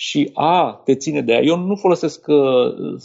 și 0.00 0.30
a 0.34 0.80
te 0.84 0.94
ține 0.94 1.20
de 1.20 1.32
ea. 1.32 1.40
Eu 1.42 1.56
nu 1.56 1.74
folosesc 1.74 2.26
uh, 2.26 2.96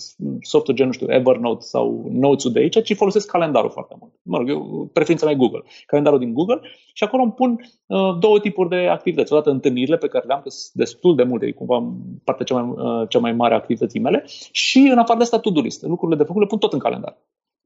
software 0.42 0.78
gen, 0.78 0.86
nu 0.86 0.92
știu, 0.92 1.08
Evernote 1.10 1.66
sau 1.66 2.10
Notes-ul 2.12 2.52
de 2.52 2.60
aici, 2.60 2.84
ci 2.84 2.96
folosesc 2.96 3.28
calendarul 3.28 3.70
foarte 3.70 3.96
mult. 4.00 4.14
Mă 4.22 4.38
rog, 4.38 4.50
eu, 4.50 4.90
preferința 4.94 5.26
mea 5.26 5.34
e 5.34 5.38
Google. 5.38 5.64
Calendarul 5.86 6.20
din 6.20 6.34
Google 6.34 6.60
și 6.94 7.04
acolo 7.04 7.24
îmi 7.24 7.32
pun 7.32 7.52
uh, 7.86 8.18
două 8.20 8.40
tipuri 8.40 8.70
de 8.70 8.76
activități. 8.76 9.34
Odată 9.34 9.50
întâlnirile 9.50 9.98
pe 9.98 10.08
care 10.08 10.26
le 10.28 10.34
am, 10.34 10.42
că 10.42 10.50
sunt 10.50 10.72
destul 10.74 11.16
de 11.16 11.24
multe, 11.24 11.46
e 11.46 11.52
cumva 11.52 11.94
partea 12.24 12.46
cea 12.46 12.62
mai, 12.62 12.74
uh, 12.86 13.10
cea 13.10 13.20
mai 13.20 13.34
mare 13.34 13.54
a 13.54 13.58
activității 13.58 14.00
mele 14.00 14.24
și 14.52 14.78
în 14.78 14.98
afară 14.98 15.18
de 15.18 15.24
asta 15.24 15.40
to-do 15.40 15.62
list. 15.62 15.84
Lucrurile 15.84 16.18
de 16.18 16.24
făcut 16.24 16.42
le 16.42 16.48
pun 16.48 16.58
tot 16.58 16.74
în 16.74 16.80
calendar. 16.80 17.18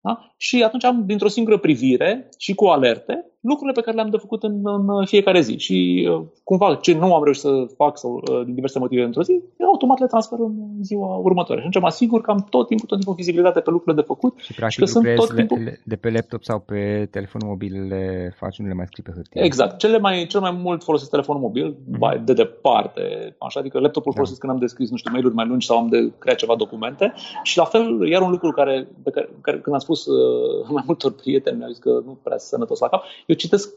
Da? 0.02 0.34
Și 0.38 0.64
atunci 0.64 0.84
am, 0.84 1.04
dintr-o 1.06 1.28
singură 1.28 1.58
privire 1.58 2.30
și 2.38 2.56
cu 2.56 2.66
alerte, 2.66 3.32
lucrurile 3.48 3.80
pe 3.80 3.82
care 3.86 3.96
le-am 3.96 4.10
de 4.10 4.18
făcut 4.18 4.44
în, 4.44 4.56
în 4.64 5.06
fiecare 5.06 5.42
zi. 5.42 5.56
Și 5.58 6.08
uh, 6.12 6.22
cumva 6.44 6.76
ce 6.76 6.94
nu 6.94 7.14
am 7.16 7.24
reușit 7.24 7.42
să 7.42 7.52
fac 7.76 7.98
sau 7.98 8.12
uh, 8.14 8.42
din 8.46 8.54
diverse 8.54 8.80
motive 8.80 9.04
într-o 9.04 9.24
zi, 9.24 9.42
eu 9.58 9.68
automat 9.68 10.00
le 10.00 10.06
transfer 10.06 10.40
în 10.40 10.54
ziua 10.82 11.16
următoare. 11.16 11.62
Și 11.62 11.68
atunci 11.68 11.84
mă 11.84 11.90
asigur 11.90 12.22
că 12.22 12.32
am 12.32 12.46
tot 12.50 12.68
timpul, 12.68 12.88
tot 12.88 12.98
timpul 12.98 13.16
vizibilitate 13.16 13.60
pe 13.60 13.70
lucrurile 13.70 14.02
de 14.02 14.08
făcut. 14.08 14.34
Și 14.40 14.54
practic 14.54 14.74
și 14.74 14.80
că 14.80 14.86
sunt 14.86 15.16
tot 15.16 15.36
timpul... 15.36 15.58
de 15.84 15.96
pe 15.96 16.10
laptop 16.10 16.44
sau 16.44 16.60
pe 16.60 17.08
telefonul 17.12 17.48
mobil 17.48 17.88
le 17.88 18.34
faci, 18.40 18.58
nu 18.60 18.68
le 18.68 18.74
mai 18.74 18.86
scrii 18.88 19.04
pe 19.04 19.12
hârtie. 19.16 19.44
Exact. 19.44 19.78
Cele 19.78 19.98
mai, 19.98 20.26
cel 20.30 20.40
mai 20.40 20.52
mult 20.52 20.84
folosesc 20.84 21.10
telefonul 21.10 21.42
mobil, 21.42 21.76
mm-hmm. 21.76 22.24
de 22.24 22.34
departe. 22.34 23.36
Așa, 23.40 23.60
adică 23.60 23.80
laptopul 23.80 24.12
da. 24.12 24.18
folosesc 24.18 24.40
când 24.40 24.52
am 24.52 24.60
descris, 24.60 24.90
nu 24.90 24.98
știu, 24.98 25.12
mail-uri 25.12 25.36
mai 25.36 25.48
lungi 25.48 25.66
sau 25.66 25.78
am 25.78 25.88
de 25.88 26.12
creat 26.18 26.38
ceva 26.38 26.56
documente. 26.56 27.14
Și 27.44 27.58
la 27.58 27.64
fel, 27.64 28.08
iar 28.08 28.22
un 28.22 28.32
lucru 28.32 28.52
care, 28.52 28.88
pe 29.04 29.10
care, 29.10 29.30
care 29.42 29.58
când 29.60 29.76
am 29.76 29.82
spus 29.82 30.06
uh, 30.06 30.70
mai 30.78 30.84
multor 30.86 31.12
prieteni, 31.12 31.58
mi-au 31.58 31.70
zis 31.70 31.80
că 31.80 32.02
nu 32.06 32.18
prea 32.24 32.38
sănătos 32.38 32.80
la 32.80 32.88
cap, 32.88 33.04
eu 33.26 33.36
citesc 33.38 33.74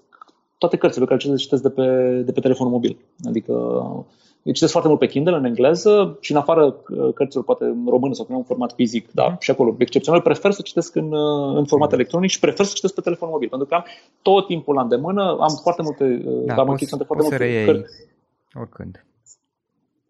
toate 0.58 0.76
cărțile 0.76 1.04
pe 1.04 1.10
care 1.14 1.30
le 1.30 1.36
citesc 1.36 1.62
de 1.62 1.70
pe, 1.70 1.86
de 2.24 2.32
pe 2.32 2.40
telefonul 2.40 2.72
mobil. 2.72 2.96
Adică 3.28 3.52
eu 4.42 4.52
citesc 4.52 4.72
foarte 4.72 4.88
mult 4.88 5.00
pe 5.00 5.06
Kindle 5.06 5.36
în 5.36 5.44
engleză 5.44 6.16
și 6.20 6.32
în 6.32 6.38
afară 6.38 6.64
uh, 6.64 7.14
cărților 7.14 7.44
poate 7.44 7.64
în 7.64 7.86
română 7.88 8.14
sau 8.14 8.26
în 8.28 8.42
format 8.42 8.72
fizic, 8.72 9.12
da, 9.12 9.36
și 9.40 9.50
acolo 9.50 9.74
excepțional, 9.78 10.20
prefer 10.20 10.50
să 10.50 10.62
citesc 10.62 10.94
în, 10.94 11.12
uh, 11.12 11.56
în 11.56 11.64
format 11.64 11.92
electronic 11.92 12.30
și 12.30 12.38
prefer 12.38 12.64
să 12.64 12.72
citesc 12.74 12.94
pe 12.94 13.00
telefon 13.00 13.28
mobil, 13.32 13.48
pentru 13.48 13.66
că 13.68 13.74
am 13.74 13.84
tot 14.22 14.46
timpul 14.46 14.74
la 14.74 14.82
îndemână, 14.82 15.36
am 15.40 15.58
foarte 15.62 15.82
multe, 15.82 16.04
uh, 16.04 16.44
da, 16.44 16.54
am 16.54 16.66
poți, 16.66 16.86
foarte 16.86 17.06
multe 17.20 17.64
cărți. 17.64 17.94
Oricând. 18.54 19.04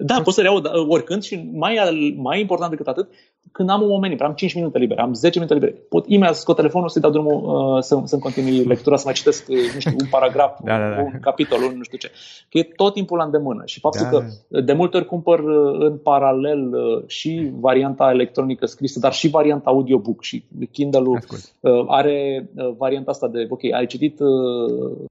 Da, 0.03 0.21
pot 0.25 0.35
să 0.35 0.41
reiau 0.41 0.61
da, 0.61 0.71
oricând 0.89 1.23
și 1.23 1.51
mai, 1.53 1.79
mai 2.17 2.41
important 2.41 2.71
decât 2.71 2.87
atât, 2.87 3.09
când 3.53 3.71
am 3.71 3.83
un 3.83 3.89
moment 3.89 4.21
am 4.21 4.33
5 4.33 4.55
minute 4.55 4.79
libere, 4.79 5.01
am 5.01 5.15
10 5.15 5.39
minute 5.39 5.55
libere, 5.55 5.83
pot 5.89 6.05
imediat 6.07 6.35
să 6.35 6.41
scot 6.41 6.57
telefonul, 6.57 6.89
să-i 6.89 7.03
dau 7.03 7.11
drumul 7.11 7.75
uh, 7.75 7.83
să, 7.83 8.01
să-mi 8.05 8.23
continui 8.23 8.65
lectura, 8.65 8.97
să 8.97 9.03
mai 9.05 9.15
citesc, 9.15 9.49
uh, 9.49 9.57
nu 9.75 9.81
știu, 9.81 9.97
un 10.01 10.07
paragraf, 10.11 10.59
da, 10.65 10.79
da, 10.79 10.89
da. 10.89 11.03
un 11.03 11.21
capitol, 11.21 11.63
un 11.63 11.77
nu 11.77 11.83
știu 11.83 11.99
ce. 11.99 12.11
Că 12.49 12.59
e 12.59 12.63
tot 12.63 12.93
timpul 12.93 13.19
la 13.19 13.25
îndemână 13.25 13.63
și 13.65 13.81
faptul 13.81 14.09
da. 14.11 14.19
că 14.19 14.61
de 14.61 14.73
multe 14.73 14.97
ori 14.97 15.07
cumpăr 15.07 15.39
uh, 15.39 15.77
în 15.79 15.99
paralel 15.99 16.75
uh, 16.75 17.03
și 17.07 17.51
varianta 17.53 18.11
electronică 18.11 18.67
scrisă, 18.67 18.99
dar 18.99 19.13
și 19.13 19.29
varianta 19.29 19.71
audiobook 19.71 20.23
și 20.23 20.45
Kindle-ul 20.73 21.19
uh, 21.61 21.85
are 21.87 22.49
uh, 22.55 22.73
varianta 22.77 23.11
asta 23.11 23.29
de, 23.29 23.47
ok, 23.49 23.65
ai 23.73 23.87
citit 23.87 24.21
uh, 24.21 25.09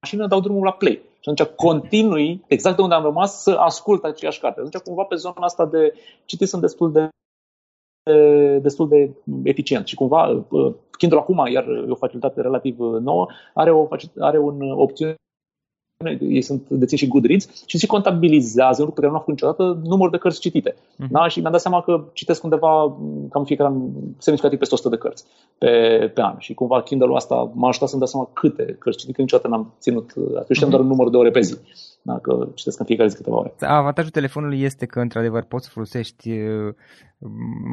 mașină, 0.00 0.26
dau 0.26 0.40
drumul 0.40 0.64
la 0.64 0.72
play. 0.72 1.02
Și 1.26 1.32
atunci 1.32 1.56
continui, 1.56 2.44
exact 2.46 2.76
de 2.76 2.82
unde 2.82 2.94
am 2.94 3.02
rămas, 3.02 3.42
să 3.42 3.50
ascult 3.50 4.04
aceeași 4.04 4.40
carte. 4.40 4.60
Atunci 4.60 4.82
cumva 4.82 5.02
pe 5.02 5.14
zona 5.14 5.34
asta 5.38 5.66
de 5.66 5.94
citit 6.24 6.48
sunt 6.48 6.62
destul 6.62 6.92
de 6.92 7.08
destul 8.60 8.88
de 8.88 9.10
eficient 9.42 9.86
și 9.86 9.94
cumva 9.94 10.44
uh, 10.48 10.74
Kindle 10.98 11.18
acum, 11.18 11.46
iar 11.46 11.68
e 11.68 11.90
o 11.90 11.94
facilitate 11.94 12.40
relativ 12.40 12.78
nouă, 12.78 13.26
are, 13.54 13.70
o, 13.70 13.88
are 14.18 14.38
un 14.38 14.70
opțiune 14.70 15.14
ei 16.04 16.42
sunt 16.42 16.68
dețin 16.68 16.98
și 16.98 17.08
Goodreads 17.08 17.48
și 17.66 17.78
se 17.78 17.86
contabilizează, 17.86 18.82
un 18.82 18.86
lucru 18.86 19.00
pe 19.00 19.00
care 19.00 19.12
nu 19.12 19.18
am 19.18 19.24
făcut 19.24 19.34
niciodată, 19.34 19.80
numărul 19.84 20.10
de 20.10 20.16
cărți 20.16 20.40
citite. 20.40 20.72
Uh-huh. 20.72 21.10
Da? 21.10 21.28
Și 21.28 21.40
mi-am 21.40 21.52
dat 21.52 21.60
seama 21.60 21.82
că 21.82 22.04
citesc 22.12 22.42
undeva 22.42 22.96
cam 23.30 23.44
fiecare 23.44 23.70
an 23.70 23.80
semnificativ 24.18 24.58
peste 24.58 24.74
100 24.74 24.88
de 24.88 24.96
cărți 24.96 25.24
pe, 25.58 25.68
pe 26.14 26.20
an. 26.20 26.34
Și 26.38 26.54
cumva 26.54 26.82
Kindle-ul 26.82 27.16
asta 27.16 27.50
m-a 27.54 27.68
ajutat 27.68 27.88
să-mi 27.88 28.00
dau 28.00 28.10
seama 28.10 28.30
câte 28.32 28.76
cărți 28.78 28.98
citite, 28.98 29.16
că 29.16 29.22
niciodată 29.22 29.48
n-am 29.48 29.74
ținut, 29.80 30.12
atunci 30.36 30.58
uh-huh. 30.58 30.68
doar 30.68 30.80
un 30.80 30.86
număr 30.86 31.10
de 31.10 31.16
ore 31.16 31.30
pe 31.30 31.40
zi. 31.40 31.56
Dacă 32.06 32.50
citesc 32.54 32.78
în 32.78 32.86
fiecare 32.86 33.08
zi 33.08 33.16
câteva 33.16 33.36
ore. 33.36 33.54
Avantajul 33.60 34.10
telefonului 34.10 34.60
este 34.60 34.86
că, 34.86 35.00
într-adevăr, 35.00 35.42
poți 35.42 35.64
să 35.64 35.70
folosești 35.72 36.30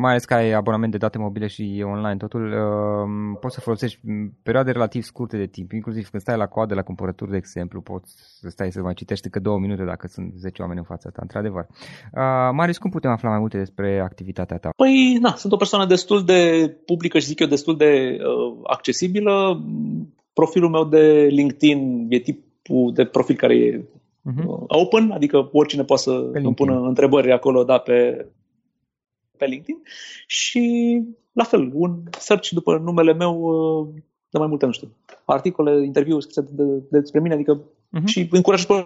mai 0.01 0.11
ales 0.11 0.25
că 0.25 0.33
ai 0.33 0.51
abonament 0.51 0.91
de 0.91 0.97
date 0.97 1.17
mobile 1.17 1.47
și 1.47 1.83
online, 1.85 2.17
totul 2.17 2.43
uh, 2.45 3.37
poți 3.39 3.53
să 3.53 3.61
folosești 3.61 3.99
perioade 4.43 4.71
relativ 4.71 5.03
scurte 5.03 5.37
de 5.37 5.45
timp, 5.45 5.71
inclusiv 5.71 6.09
când 6.09 6.21
stai 6.21 6.37
la 6.37 6.47
coadă 6.47 6.73
la 6.73 6.81
cumpărături, 6.81 7.31
de 7.31 7.37
exemplu, 7.37 7.81
poți 7.81 8.13
să 8.39 8.49
stai 8.49 8.71
să 8.71 8.81
mai 8.81 8.93
citești 8.93 9.29
că 9.29 9.39
două 9.39 9.59
minute 9.59 9.83
dacă 9.83 10.07
sunt 10.07 10.33
10 10.37 10.61
oameni 10.61 10.79
în 10.79 10.85
fața 10.85 11.09
ta, 11.09 11.19
într-adevăr. 11.21 11.65
Uh, 11.69 12.49
Marius, 12.51 12.77
cum 12.77 12.89
putem 12.89 13.11
afla 13.11 13.29
mai 13.29 13.39
multe 13.39 13.57
despre 13.57 13.99
activitatea 13.99 14.57
ta? 14.57 14.69
Păi, 14.75 15.17
na, 15.21 15.33
sunt 15.35 15.53
o 15.53 15.57
persoană 15.57 15.85
destul 15.85 16.23
de 16.23 16.71
publică 16.85 17.19
și 17.19 17.25
zic 17.25 17.39
eu 17.39 17.47
destul 17.47 17.77
de 17.77 18.17
uh, 18.19 18.59
accesibilă. 18.63 19.63
Profilul 20.33 20.69
meu 20.69 20.83
de 20.83 21.27
LinkedIn 21.29 22.07
e 22.09 22.19
tipul 22.19 22.93
de 22.93 23.05
profil 23.05 23.35
care 23.35 23.55
e 23.55 23.83
uh-huh. 24.31 24.65
open, 24.67 25.11
adică 25.11 25.49
oricine 25.51 25.83
poate 25.83 26.01
să 26.01 26.29
îmi 26.33 26.53
pună 26.53 26.79
întrebări 26.79 27.31
acolo, 27.31 27.63
da, 27.63 27.77
pe 27.77 28.27
pe 29.37 29.45
LinkedIn 29.45 29.81
și 30.27 30.63
la 31.31 31.43
fel, 31.43 31.71
un 31.73 32.03
search 32.19 32.49
după 32.49 32.77
numele 32.77 33.13
meu 33.13 33.33
uh, 33.41 33.87
de 34.29 34.37
mai 34.37 34.47
multe, 34.47 34.65
nu 34.65 34.71
știu, 34.71 34.95
articole, 35.25 35.83
interviuri 35.83 36.23
scrise 36.23 36.41
de, 36.41 36.63
de, 36.63 36.83
despre 36.89 37.19
mine, 37.19 37.33
adică 37.33 37.61
uh-huh. 37.61 38.05
și 38.05 38.27
încurajez 38.31 38.65
pe 38.65 38.85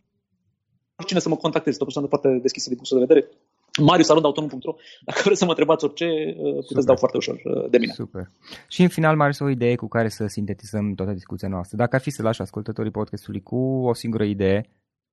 oricine 0.96 1.20
să 1.20 1.30
mă 1.30 1.36
contacteze, 1.36 1.78
o 1.80 1.84
persoană 1.84 2.08
foarte 2.08 2.40
deschisă 2.42 2.70
din 2.70 2.78
punctul 2.78 3.00
de 3.00 3.06
vedere. 3.06 3.28
mariusalondautonom.ro 3.86 4.76
Dacă 5.06 5.22
vreți 5.24 5.40
să 5.40 5.46
mă 5.46 5.50
întrebați 5.50 5.84
orice, 5.84 6.06
uh, 6.06 6.54
puteți 6.54 6.68
Super. 6.68 6.84
dau 6.84 6.96
foarte 6.96 7.18
ușor 7.18 7.42
uh, 7.44 7.70
de 7.70 7.78
mine. 7.78 7.94
Super. 7.94 8.32
Și 8.68 8.82
în 8.82 8.88
final, 8.88 9.16
Marius, 9.16 9.40
o 9.40 9.50
idee 9.50 9.76
cu 9.76 9.88
care 9.88 10.10
să 10.10 10.26
sintetizăm 10.28 10.94
toată 10.94 11.12
discuția 11.12 11.48
noastră. 11.48 11.78
Dacă 11.78 11.96
ar 11.96 12.02
fi 12.02 12.10
să 12.10 12.22
lași 12.22 12.42
ascultătorii 12.42 12.92
podcastului 12.92 13.42
cu 13.42 13.58
o 13.90 13.94
singură 13.94 14.24
idee 14.24 14.70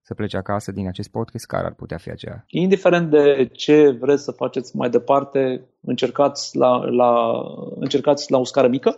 să 0.07 0.15
plece 0.15 0.37
acasă 0.37 0.73
din 0.73 0.87
acest 0.87 1.11
podcast, 1.11 1.47
care 1.47 1.67
ar 1.67 1.75
putea 1.75 1.97
fi 1.97 2.11
aceea? 2.11 2.45
Indiferent 2.49 3.11
de 3.11 3.49
ce 3.53 3.91
vreți 3.91 4.23
să 4.23 4.31
faceți 4.31 4.77
mai 4.77 4.91
departe, 4.91 5.65
încercați 5.81 6.57
la, 6.57 6.85
la, 6.85 7.43
încercați 7.75 8.31
la 8.31 8.39
o 8.39 8.45
scară 8.45 8.69
mică, 8.69 8.97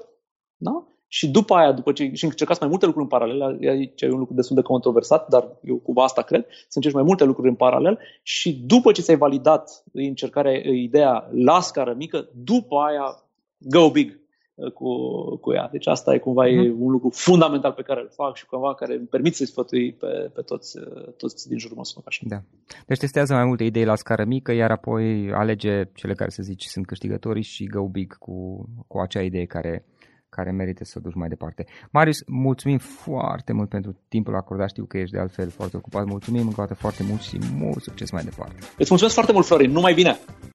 da? 0.56 0.86
și 1.08 1.28
după 1.28 1.54
aia, 1.54 1.72
după 1.72 1.92
ce 1.92 2.10
și 2.12 2.24
încercați 2.24 2.60
mai 2.60 2.68
multe 2.68 2.86
lucruri 2.86 3.04
în 3.04 3.18
paralel, 3.18 3.58
aici 3.68 4.02
e 4.02 4.10
un 4.10 4.18
lucru 4.18 4.34
destul 4.34 4.56
de 4.56 4.62
controversat, 4.62 5.28
dar 5.28 5.48
eu 5.62 5.76
cumva 5.76 6.02
asta 6.02 6.22
cred, 6.22 6.46
să 6.48 6.72
încerci 6.74 6.94
mai 6.94 7.02
multe 7.02 7.24
lucruri 7.24 7.48
în 7.48 7.54
paralel 7.54 7.98
și 8.22 8.52
după 8.66 8.92
ce 8.92 9.02
ți-ai 9.02 9.16
validat 9.16 9.84
încercarea, 9.92 10.52
ideea 10.52 11.28
la 11.32 11.60
scară 11.60 11.94
mică, 11.96 12.28
după 12.34 12.76
aia 12.76 13.22
go 13.58 13.90
big 13.90 14.25
cu, 14.74 14.90
cu 15.36 15.52
ea. 15.52 15.68
Deci 15.72 15.86
asta 15.86 16.14
e 16.14 16.18
cumva 16.18 16.44
mm. 16.46 16.58
e 16.58 16.68
mhm. 16.68 16.82
un 16.82 16.90
lucru 16.90 17.10
fundamental 17.10 17.72
pe 17.72 17.82
care 17.82 18.00
îl 18.00 18.10
fac 18.14 18.36
și 18.36 18.46
cumva 18.46 18.74
care 18.74 18.94
îmi 18.94 19.06
permit 19.06 19.34
să-i 19.34 19.46
sfătui 19.46 19.92
pe, 19.92 20.30
pe 20.34 20.40
toți, 20.40 20.78
toți 21.16 21.48
din 21.48 21.58
jurul 21.58 21.74
meu 21.74 21.84
să 21.84 21.92
fac 21.94 22.04
așa. 22.06 22.22
Da. 22.26 22.42
Deci 22.86 22.98
testează 22.98 23.34
mai 23.34 23.44
multe 23.44 23.64
idei 23.64 23.84
la 23.84 23.94
scară 23.94 24.24
mică, 24.24 24.52
iar 24.52 24.70
apoi 24.70 25.32
alege 25.32 25.82
cele 25.94 26.14
care 26.14 26.30
să 26.30 26.42
zici 26.42 26.64
sunt 26.64 26.86
câștigătorii 26.86 27.42
și 27.42 27.66
go 27.66 27.88
big 27.88 28.18
cu, 28.18 28.68
cu 28.86 28.98
acea 28.98 29.22
idee 29.22 29.44
care, 29.44 29.84
care 30.28 30.50
merită 30.50 30.84
să 30.84 30.94
o 30.98 31.00
duci 31.00 31.14
mai 31.14 31.28
departe. 31.28 31.66
Marius, 31.90 32.22
mulțumim 32.26 32.78
foarte 32.78 33.52
mult 33.52 33.68
pentru 33.68 33.98
timpul 34.08 34.34
acordat, 34.34 34.68
știu 34.68 34.84
că 34.84 34.98
ești 34.98 35.14
de 35.14 35.20
altfel 35.20 35.50
foarte 35.50 35.76
ocupat, 35.76 36.04
mulțumim 36.04 36.46
încă 36.46 36.60
o 36.60 36.64
dată 36.64 36.74
foarte 36.74 37.02
mult 37.08 37.20
și 37.20 37.38
mult 37.54 37.82
succes 37.82 38.10
mai 38.10 38.22
departe. 38.22 38.56
Îți 38.58 38.88
mulțumesc 38.88 39.14
foarte 39.14 39.32
mult, 39.32 39.46
Florin, 39.46 39.70
numai 39.70 39.94
bine! 39.94 40.18